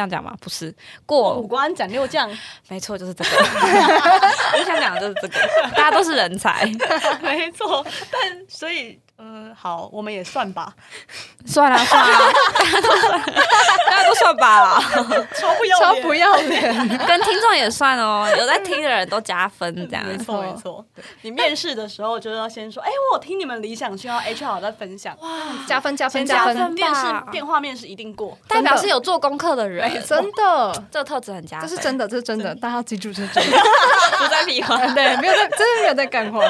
[0.00, 0.34] 是这样讲吗？
[0.40, 2.30] 不是，过五关斩六将，
[2.68, 3.30] 没错，就是这个。
[4.58, 5.38] 我想讲的就是这个，
[5.76, 6.64] 大家都是人才，
[7.22, 7.84] 没错。
[8.10, 8.98] 但所以。
[9.20, 10.72] 呃，好，我们也算吧，
[11.44, 12.18] 算了算了，
[13.86, 14.80] 大家都算吧，
[15.38, 16.74] 超不要超不要脸，
[17.06, 20.06] 跟听众也算哦，有在听的人都加分，这样。
[20.06, 20.82] 没错没错。
[21.20, 25.28] 你面试的时候就要先说，哎，我有听你们理想需要 HR 在分享，哇，
[25.66, 33.58] 加分加分加分，面试电话面试一定过，代表是有做功课的人，真的， 这个特质很加分，这是真的，这是真的，大家要记住这是真的，
[34.16, 36.40] 不在屁话，对，没有在，真的没有在干话，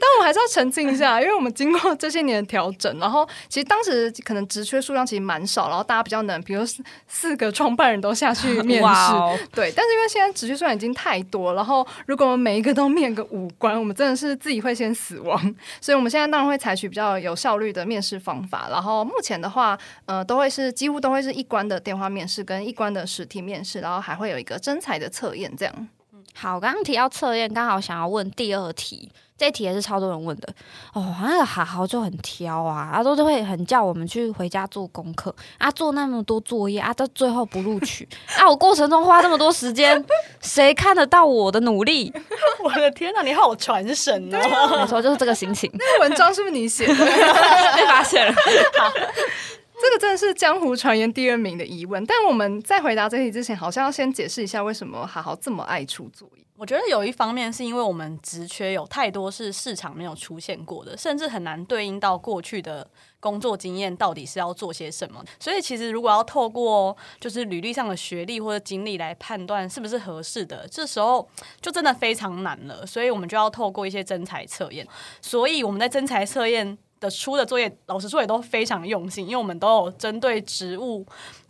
[0.00, 6.62] 但我还是要澄清一下，因为我们经过这些年的调整，然后其实当时可能职缺数量其实蛮少，然后大家比较能，比如
[7.06, 9.72] 四个创办人都下去 面试，对。
[9.76, 15.40] 但是因为现在职缺数量已经太多，然后如果我们每一个都面个五关，我们真的是自己会先死亡。
[15.80, 18.68] 所以我们现在当然会采取比较有效率的面试方法。
[18.70, 25.52] 然后目前的话，呃，都会是几乎都会是一关的电话面试跟一关的实体面试，然后还会有一个真才的测验。
[25.56, 25.88] 这样。
[26.36, 29.10] 好，刚刚提到测验，刚好想要问第二题。
[29.38, 30.48] 这题也是超多人问的
[30.94, 40.02] 哦，那个好好就很挑啊，他都都会很叫我们去回家做功课啊，做那么多作业啊，到最后不录取啊，我过程中花这么多时间，
[40.40, 42.10] 谁看得到我的努力？
[42.64, 44.78] 我的天哪，你好传神哦！
[44.80, 45.70] 没错，就是这个心情。
[45.74, 46.94] 那文章是不是你写的？
[46.96, 48.32] 被发现了。
[48.78, 48.90] 好，
[49.86, 52.04] 这个真的是江湖传言第二名的疑问。
[52.06, 56.42] 但我们在回答这题之前，好像要先解释一下为什么好好这么爱出作业。
[56.56, 65.22] 我觉得有一方面是因为我们职缺有太多是市场没有出现过的，甚至很难对应到过去的工作经验到底是要做些什么。
[65.38, 71.28] 所以其实如果要透过就是履历上的学历或者经历来判断是不是合适的，这时候
[71.60, 72.84] 就真的非常难了。
[72.86, 74.86] 所以我们就要透过一些真才测验。
[75.20, 81.06] 所以我们在真才测验的出的作业，老师说也都非常用心，因为我们都有针对植物。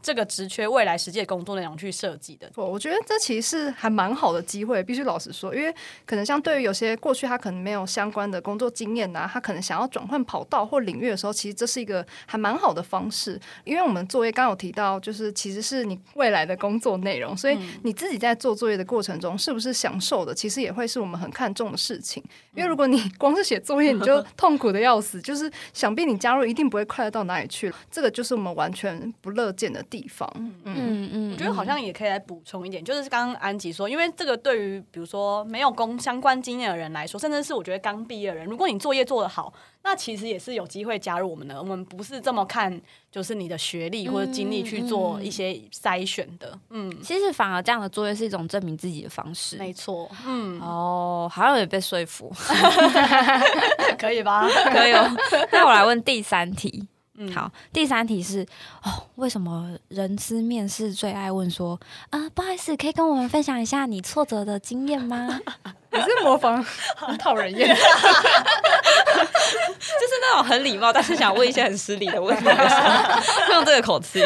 [0.07, 13.37] 这个职缺未来实际工作内容去设计的，我我觉得这其实是还蛮好的机会，必须老实说，因为可能像对于有些过去他可能没有相关的工作经验呐，他可能想要转换跑道或领域的时候，其实这是一个还蛮好的方式。
[13.65, 22.23] 因为我们作业刚有提到，就是其实是你未来的工作内容，所以你自己在做作业的过程中是不是享受的，其实也会是我们很看重的事情。
[22.55, 27.75] 因为如果你光是写作业你就痛苦的要死，就是想必你加入一定不会快乐到哪里去。
[27.91, 29.85] 这个就是我们完全不乐见的。
[29.97, 30.31] 地方，
[30.65, 39.51] 嗯嗯，我觉得好像也可以来补充一点，就是刚刚安吉说，因为这个对于比如说没有工相关经验的人来说，甚至是我觉得刚毕业的人，如果你作业做得好，
[39.83, 41.59] 那其实也是有机会加入我们的。
[41.59, 42.79] 我们不是这么看，
[43.11, 46.59] 就是你的学历或者经历去做一些筛选的。
[46.69, 49.57] 嗯，其实反而这样的作业是一种证明自己的方式。
[49.57, 52.31] 没错，嗯，哦，好像也被说服，
[53.99, 54.47] 可以吧？
[54.71, 55.09] 可以哦。
[55.51, 56.87] 那我来问第三题。
[57.35, 58.47] 好，第三题是
[58.83, 61.79] 哦，为什么人资面试最爱问说
[62.11, 65.41] 啊，不好意思，可以跟我们分享一下你挫折的经验吗？
[65.93, 66.63] 你是模仿
[66.97, 67.87] 很讨人厌， 就是
[70.21, 72.45] 那种很礼貌，但是想问一些很失礼的问题，
[73.53, 74.23] 用这个口气。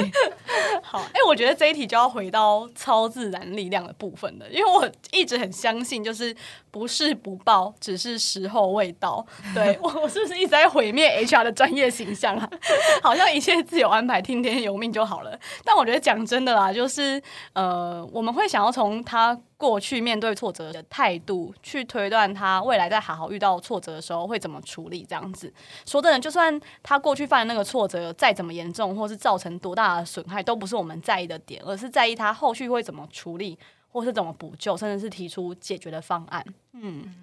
[0.83, 6.35] 好，哎，我觉得这一题就要回到超自然力量的部分了，因为我一直很相信，就是
[6.71, 9.25] 不是不报，只是时候未到。
[9.55, 12.49] 对我，我是不是一直在毁灭 HR 的专业形象啊？
[13.03, 15.39] 好像一切自有安排，听天由命就好了。
[15.65, 19.39] 但我觉得讲真的啦，就是呃，我们会想要从他。
[19.61, 25.05] 过去面对挫折的态度，去推断他未来在好好遇到挫折的时候会怎么处理。
[25.07, 25.53] 这样子
[25.85, 33.59] 说真的，就算他过去犯的那个挫折再怎么严重，或是造成多大的损害，都不是我们在意的点，而是在意他后续会怎么处理，
[33.91, 36.45] 或是怎么补救，甚至是提出解决的方案。
[36.73, 37.15] 嗯。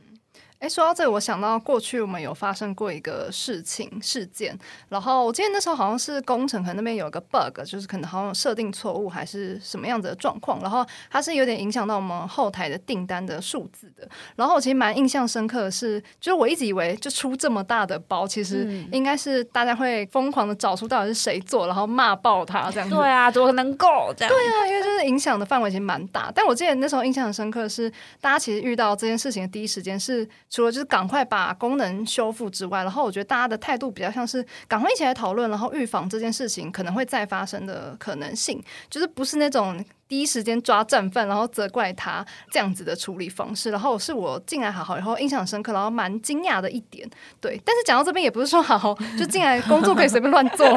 [0.60, 4.58] 哎，说到这个，我想到过去我们有发生过一个事情事件，
[4.89, 14.10] 然后我记得那时候好像是工程可能那边有个 bug，就是可能好像有设定错误还是什么样子的状况，然后它是有点影响到我们后台的订单的数字的。
[14.36, 22.96] 然后我其实蛮印象深刻的是，就是我一直以为就出这么大的包，其实应该是大家会疯狂的找出到底是谁做，然后骂爆他这样子。
[22.96, 24.34] 对啊，怎么能够这样？
[24.34, 26.32] 对啊，因为就是影响的范围其实蛮大。
[26.34, 27.88] 但我记得那时候印象很深刻的是，
[28.20, 30.28] 大家其实遇到这件事情的第一时间是。
[30.50, 39.84] 除了就是赶快把功能修复之外，然后我觉得大家的态度比较像是赶快一起来讨论，然后预防这件事情可能会再发生的可能性，就是不是那种。
[40.08, 47.10] 第一时间抓战犯，然后责怪他这样子的处理方式，然后是我进来好好以后印象深刻，然后蛮惊讶的一点。
[47.41, 50.68] 对，但是讲到这边也不是说好就进来工作可以随便乱做，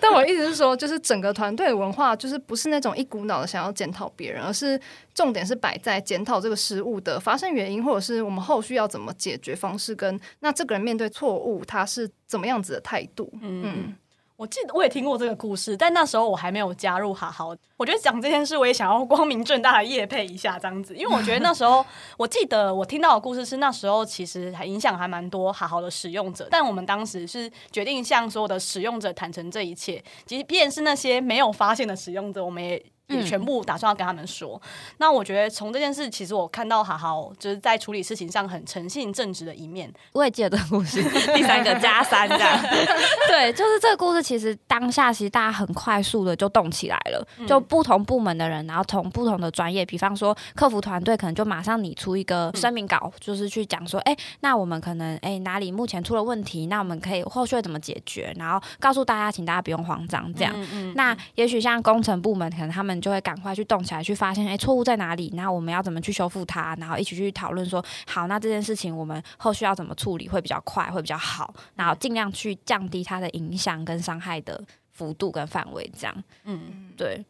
[0.00, 4.80] 但我意思是说，就是整个团队文化就是不是那种一股脑的想要检讨别人，而是
[5.14, 13.30] 重点是摆在检讨这个失误的发生原因，或者是我们后续要怎么解决方式，跟那这个人面对错误他是怎么样子的态度。
[13.42, 13.94] 嗯。
[14.36, 17.56] 我记得我也听过这个故事，但那时候我还没有加入好好。
[17.76, 21.84] 我觉得讲这件事，我也想要光明正大的夜配一下这样子，因为我觉得那时候，
[22.18, 32.84] 我记得我听到的故事是那时候其实还影响还蛮多好好的使用者，但我们当时是决定向所有的使用者坦诚这一切，即便是那些没有发现的使用者，我们也。
[33.08, 34.60] 也全部打算要跟他们说。
[34.98, 39.92] 那我觉得从这件事，其实我看到好好就是在处理事情上很诚信正直的一面。
[40.12, 41.02] 我也记得这个故事，
[41.34, 42.60] 第三个加三这样。
[43.28, 60.52] 对，就是这个故事，其实当下其实大家很快速的就动起来了，就不同部门的人，然后从不同的专业，比方说客服团队，可能就马上拟出一个声明稿，就是去讲说，哎，那我们可能哎哪里目前出了问题，那我们可以后续怎么解决，然后告诉大家，请大家不用慌张这样。
[60.94, 62.95] 那也许像工程部门，可能他们。
[63.00, 77.24] 就会赶快去动起来，去发现哎错误在哪里，然后我们要怎么去修复它，然后一起去讨论说好，那这件事情我们后续要怎么处理会比较快，会比较好，然后尽量去降低它的影响跟伤害的幅度跟范围，这样，嗯，对。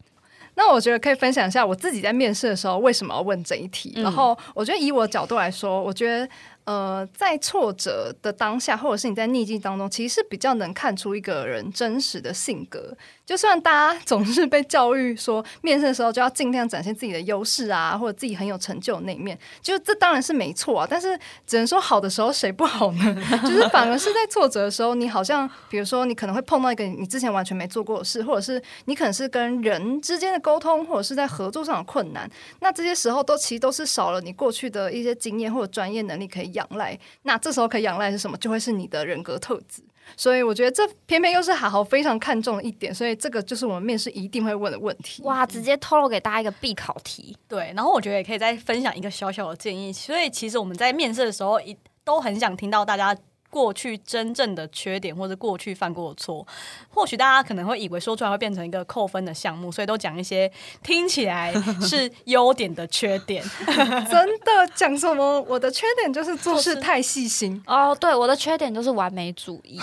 [0.55, 6.29] 那我觉得可以分享一下我自己在面试的时候为什么要问这一题，然后我觉得以我角度来说，我觉得。
[6.67, 12.93] 呃，在挫折的当下，或者是你在逆境当中，其实是比较能看出一个人真实的性格。
[13.25, 20.87] 就算大家总是被教育说，面试的时候就要尽量展现自己的优势啊，或者自己很有成就那一面，就这当然是没错啊。
[20.91, 23.17] 但是只能说好的时候谁不好呢？
[23.47, 32.29] 就是反而是在挫折的时候，你好像比如说你可能会碰到一个你之前完全没做过的事，或者是你可能是跟人之间的沟通，或者是在合作上的困难。
[32.59, 36.56] 那这些时候都其实都是少了你过去的一些经验或者专业能力可以。
[36.57, 38.37] 仰赖，那这时候可以仰赖是什么？
[38.39, 39.83] 就会是你的人格特质。
[40.17, 45.23] 所以我觉得这偏偏又是好好非常看重的一点，所以这个就是我们面试一定会问的问题。
[45.23, 47.37] 哇，直接透露给大家一个必考题。
[47.49, 49.93] 对，然后我觉得也可以再分享一个小小的建议。
[49.93, 53.17] 所以其实我们在面试的时候，一都很想听到大家。
[53.57, 56.47] 过去真正的缺点或者过去犯过的错，
[56.91, 60.51] 或许大家可能会以为说出来会变成一个扣分的项目，所以都讲一些
[60.83, 63.43] 听起来是 优点的缺点。
[63.67, 65.41] 真的讲什么？
[65.49, 67.63] 我的缺点就是做事太细心。
[67.67, 69.81] 哦，对，我的缺点就是完美主义。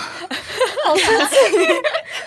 [0.85, 1.35] 好生气！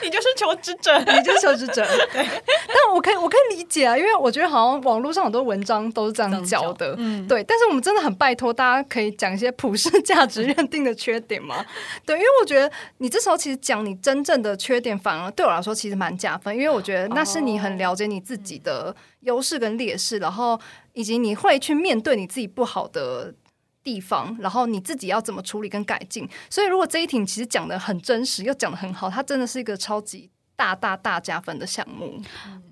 [0.03, 1.87] 你就是求职者，你就是求职者。
[2.13, 2.27] 对，
[2.67, 6.97] 但我可以，我可以理解啊，因为我觉得好像网络上很多文章都是这样教的。
[6.99, 7.45] 嗯，对。
[7.45, 11.36] 但是我们真的很拜托大家，可以讲一些普世价值 认定的缺点。
[11.43, 11.65] 吗？
[12.05, 20.61] 对，因为我觉得你这时候其实讲你真正的缺点，反而对我来说其实蛮加分，因为我觉得那是你很了解你自己的优势跟劣势，然后
[20.93, 23.35] 以及你会去面对你自己不好的
[23.83, 26.29] 地方，然后你自己要怎么处理跟改进。
[26.51, 30.31] 所以如果这一题其实讲的很真实，又讲的很好，它真的是一个超级。
[30.57, 32.19] 大大大加分的项目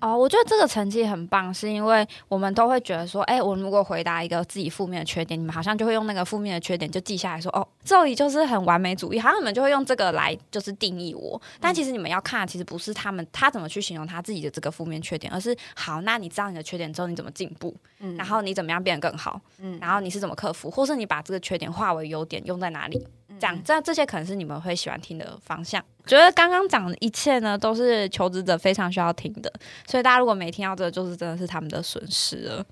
[0.01, 11.39] 哦，我觉得这个成绩很棒，是因为我们都会觉得说，哎，我如果回答一个自己负面的缺点，你们好像就会用那个负面的缺点就记下来说，哦，这里就是很完美主义，好像你们就会用这个来就是定义我。
[11.59, 17.75] 但其实你们要看，其实不是他们他怎么去形容他自己的这个负面缺点，而是好，那你知道你的缺点之后，你怎么进步？
[17.99, 19.39] 嗯，然后你怎么样变得更好？
[19.59, 23.07] 嗯，然后你是怎么克服，或是你把这个缺点化为优点，用在哪里？
[23.39, 25.83] 这样，这这些可能是你们会喜欢听的方向。
[26.05, 29.51] 觉得刚刚讲的一切呢，都是求职者非常需要听的，
[29.87, 32.65] 所以大家如果没听到这，就是真的是他们的损失了。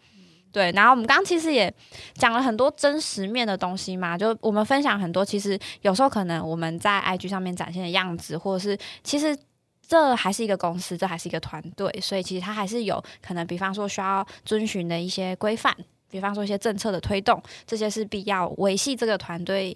[0.52, 1.74] 对，然后我们刚刚其实也
[2.14, 9.36] 讲了很多真实面的东西嘛，就我们分享很多，其实有时候可能我们在 IG 上面展现的样子，或者是其实
[9.88, 15.76] 这还是一个公司，这还是一个团队，所以其实它还是有可能，比方说需要遵循的一些规范，
[16.08, 19.76] 比方说一些政策的推动，这些是必要维系这个团队。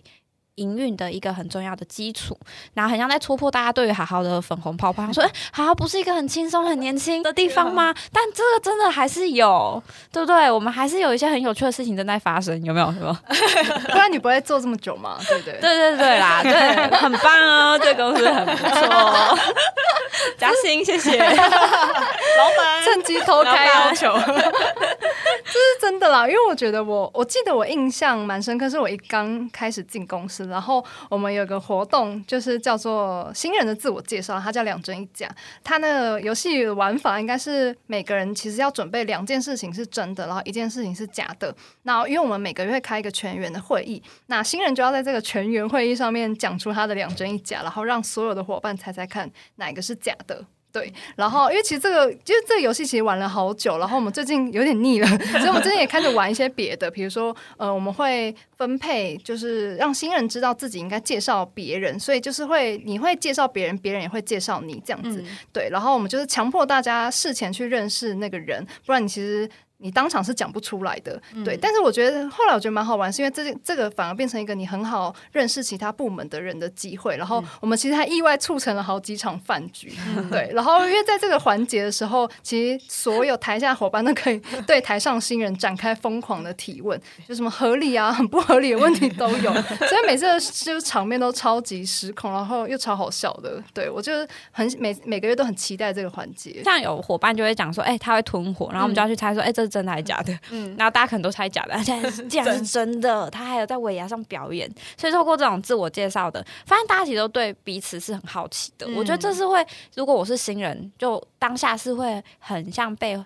[0.58, 2.38] 营运的一个很重要的基础，
[2.74, 7.94] 然后很像在戳破大家对于好好的粉红泡泡，说哎，好好不是一个很轻松、很年轻的地方吗？
[8.12, 9.82] 但这个真的还是有，
[10.12, 10.52] 对不对？
[10.52, 12.88] 我们还是有一些很有趣的事情正在发生，有没有？
[12.88, 13.14] 有没有？
[13.90, 15.18] 不然你不会做这么久嘛？
[15.28, 15.54] 对不对？
[15.62, 16.52] 对对对啦，对，
[16.98, 19.38] 很棒哦，这个公司很不错，
[20.38, 26.28] 加薪，谢谢老板，趁机偷开要求，这是真的啦。
[26.28, 35.30] 因为我觉得我，我记得我印象蛮深刻，是我一刚开始进公司，然后我们有个活动，就是叫做新人的自我介绍，它叫两真一假。
[35.64, 41.56] 它那个游戏玩法应该是每个人其实要准备两件事情是真的，然后一件事情是假的。
[41.84, 50.46] 那因为我们每个月开一个全员的会议，那新人就要在这个全员会议上面讲出他的两真一假，然后让所有的伙伴猜猜看哪个是假的。
[50.78, 55.08] 对，然后因为其实这个就是这个游戏其实玩了好久，然后我们最近有点腻了，
[55.40, 65.24] 所以我们最近也开始玩一些别的，比如说呃，我们会分配，就是让新人知道自己应该介绍别人，所以就是会你会介绍别人，别人也会介绍你这样子。
[65.52, 69.50] 对，然后我们就是强迫大家事前去认识那个人，不然你其实。
[69.80, 71.56] 你当场是讲不出来的，对。
[71.56, 77.16] 但是我觉得后来我觉得蛮好玩，是因为这这个反而变成一个你很好认识其他部门的人的机会。
[77.16, 79.94] 然后我们其实还意外促成了好几场饭局，
[80.32, 80.50] 对。
[80.52, 89.54] 然后因为在这个环节的时候，其实所有台下伙伴都可以 对台上新人展开疯狂的提问，就什么合理啊、很不合理的问题都有。
[89.54, 90.26] 所以每次
[90.66, 93.62] 就场面都超级失控，然后又超好笑的。
[93.76, 96.64] 对我就是很每每个月都很期待这个环节。
[96.64, 99.67] 像有伙伴就会讲说，哎，他会吞火，然后我们就要去猜说，哎，这。
[99.68, 100.38] 真的还是假的？
[100.52, 103.30] 嗯，然后大家可能都猜假的，现在竟然是真的。
[103.30, 108.88] 他还有在尾牙上表演，所以透过这种自我介绍的，发现大家其实都对彼此是很好奇的。
[108.96, 109.66] 我觉得这是会，
[109.96, 113.18] 如果我是新人，就当下是会很像被。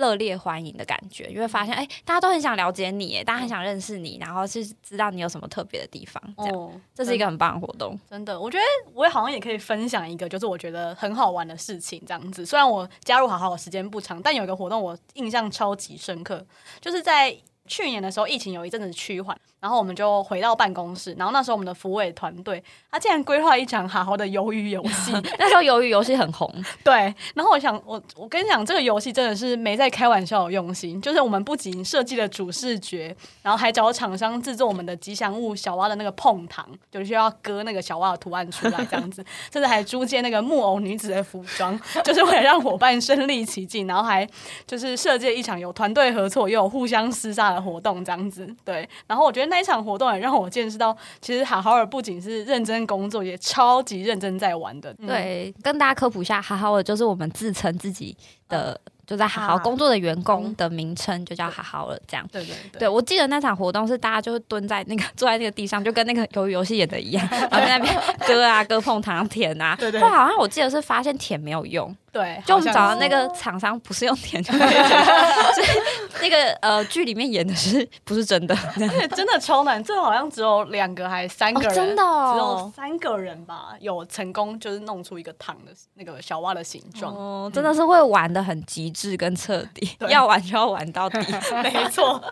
[0.00, 8.00] 热烈欢迎的感觉，你会发现，哎，大家都很想了解你，大家很想认识你，然后是知道你有什么特别的地方，这样，这是一个很棒的活动。
[8.08, 12.46] 真的，我觉得我也好像也可以分享一个，就是我觉得很好玩的事情，这样子。
[12.46, 16.42] 虽然我加入好好的时间不长，但有一个活动我印象超级深刻，
[16.80, 17.36] 就是在
[17.66, 19.38] 去年的时候，疫情有一阵子趋缓。
[19.60, 25.12] 然后我们就回到办公室，然后那时候我们的服委团队，他竟然规划一场好好的鱿鱼游戏。
[25.38, 26.50] 那时候鱿鱼游戏很红，
[26.82, 27.14] 对。
[27.34, 30.98] 然后我想，我我跟你讲，这个游戏真的是没在开玩笑的用心。
[31.02, 39.22] 就是我们不仅设计了主视觉，然后还找厂商制作我们的吉祥物小蛙的那个碰糖，就需要割那个小蛙的图案出来这样子。
[39.52, 43.86] 甚至还租借那个木偶女子的服装，就是为了让伙伴身临其境。
[43.86, 44.26] 然后还
[44.66, 48.48] 就是设计一场有团队合作又有互相厮杀的活动这样子。
[48.64, 48.88] 对。
[49.06, 49.49] 然后我觉得。
[49.50, 54.94] 那一场活动也让我见识到，其实好好尔不仅是认真工作，也超级认真在玩的。
[54.94, 58.16] 对，跟大家科普一下，好好尔就是我们自称自己
[58.48, 58.80] 的。
[59.06, 62.24] 就在好好工作的员工的名称就叫好好了，这样。
[62.30, 67.92] 对对对，我记得那场活动是大家就是蹲在那个坐在那个地上，就跟那个鱿鱼游戏演的一样，然后在那边
[68.24, 69.74] 割啊割碰糖舔啊。
[69.76, 70.00] 对对。
[70.00, 71.92] 好像我记得是发现舔没有用。
[72.10, 72.42] 对。
[72.44, 75.66] 就我们找的那个厂商不是用舔， 所以
[76.22, 78.56] 那个呃剧里面演的是不是真的？
[79.14, 81.74] 真的超难，这好像只有两个还是三个人？
[81.74, 82.02] 真的，
[82.32, 87.14] 只有三个人吧，有成功就是弄出一个糖的那个小蛙的形状。
[87.14, 89.10] 哦，真的是会玩的很极致。
[89.20, 91.18] 跟彻底，要玩就要玩到底，
[91.62, 92.22] 没错。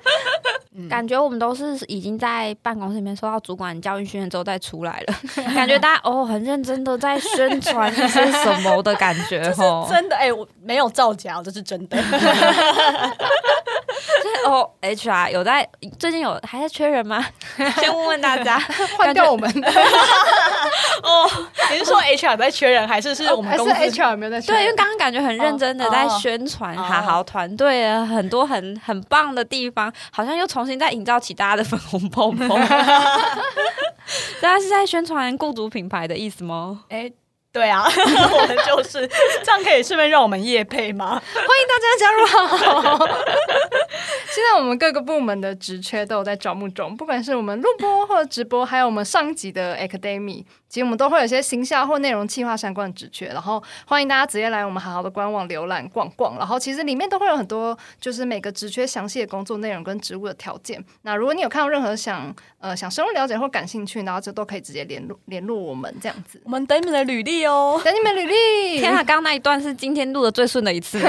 [0.88, 5.14] 感觉我们都是已经在办公室里面受到主管教育训练之后再出来了，
[5.54, 11.98] 感觉大家哦很认真的在宣传一些什么的感觉，哦，真的哎，我没有造假，这是真的。
[14.46, 17.24] 哦，HR 有在最近有还在缺人吗？
[17.78, 18.58] 先问问大家，
[18.96, 19.50] 换掉我们。
[21.02, 21.28] 哦，
[21.70, 24.40] 你是说 HR 在缺人，还是是我们公司 HR 没有在？
[24.40, 32.56] 对，因为刚刚感觉很认真的在宣传哈好团队啊，很多很很棒的地方，好像又重新在营造起大家的粉红泡泡。
[34.40, 36.84] 大家是在宣传雇主品牌的意思吗？
[36.88, 37.10] 哎。
[37.58, 39.04] 对啊， 我们就是
[39.42, 41.20] 这样，可以顺便让我们夜配吗？
[41.34, 42.24] 欢迎大家加入。
[44.58, 50.44] 我们各个部门的职缺都有在招募中，不管是我们录播或者直播，还有我们上级的 Academy。
[50.68, 56.36] 其实我们都会有一些行销或内容企划相关的职缺，然后欢迎大家直接来我们好好的官网浏览逛逛。
[56.36, 60.84] 然后其实里面都会有很多，就是每个职缺详细的工作内容跟职务的条件。
[61.02, 66.38] 那如果你有看到任何想呃想深入了解或感兴趣，然后就都可以直接联络联络我们这样子。
[66.44, 68.78] 我们等你们的履历哦，等你们履历。
[68.78, 71.00] 天啊，刚刚那一段是今天录的最顺的一次。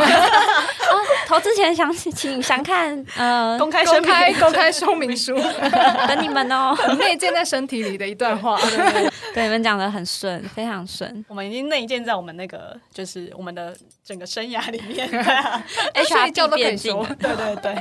[1.27, 5.35] 投资前想请想看呃公开公开公开说明书，
[6.07, 6.75] 等你们哦。
[6.97, 8.59] 内建在身体里的一段话。
[9.33, 9.43] 对。
[9.43, 11.25] 你们讲的很顺，非常顺。
[11.27, 15.09] 我们已经内建在我们那个，就是我们的整个生涯里面。
[15.93, 17.75] HR 叫都可以说，对对对。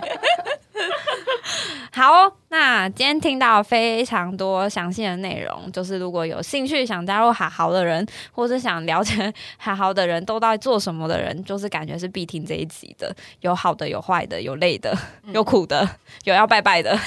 [1.90, 13.12] 好哦，那今天听到非常多详细的内容，就是如果有兴趣想加入海豪的人，或是想了解海豪的人都在做什么的人，就是感觉是必听这一集的。
[13.40, 14.96] 有好的，有坏的，有累的，
[15.32, 15.88] 有苦的，
[16.24, 16.96] 有要拜拜的，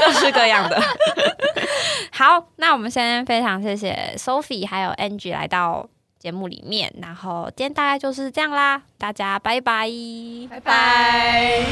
[0.00, 0.80] 各式各样的。
[2.10, 5.86] 好，那我们先非常谢谢 Sophie 还有 Angie 来到
[6.18, 9.88] 节目里面，然后今天大概就是这样啦，大家拜拜，
[10.50, 11.64] 拜拜。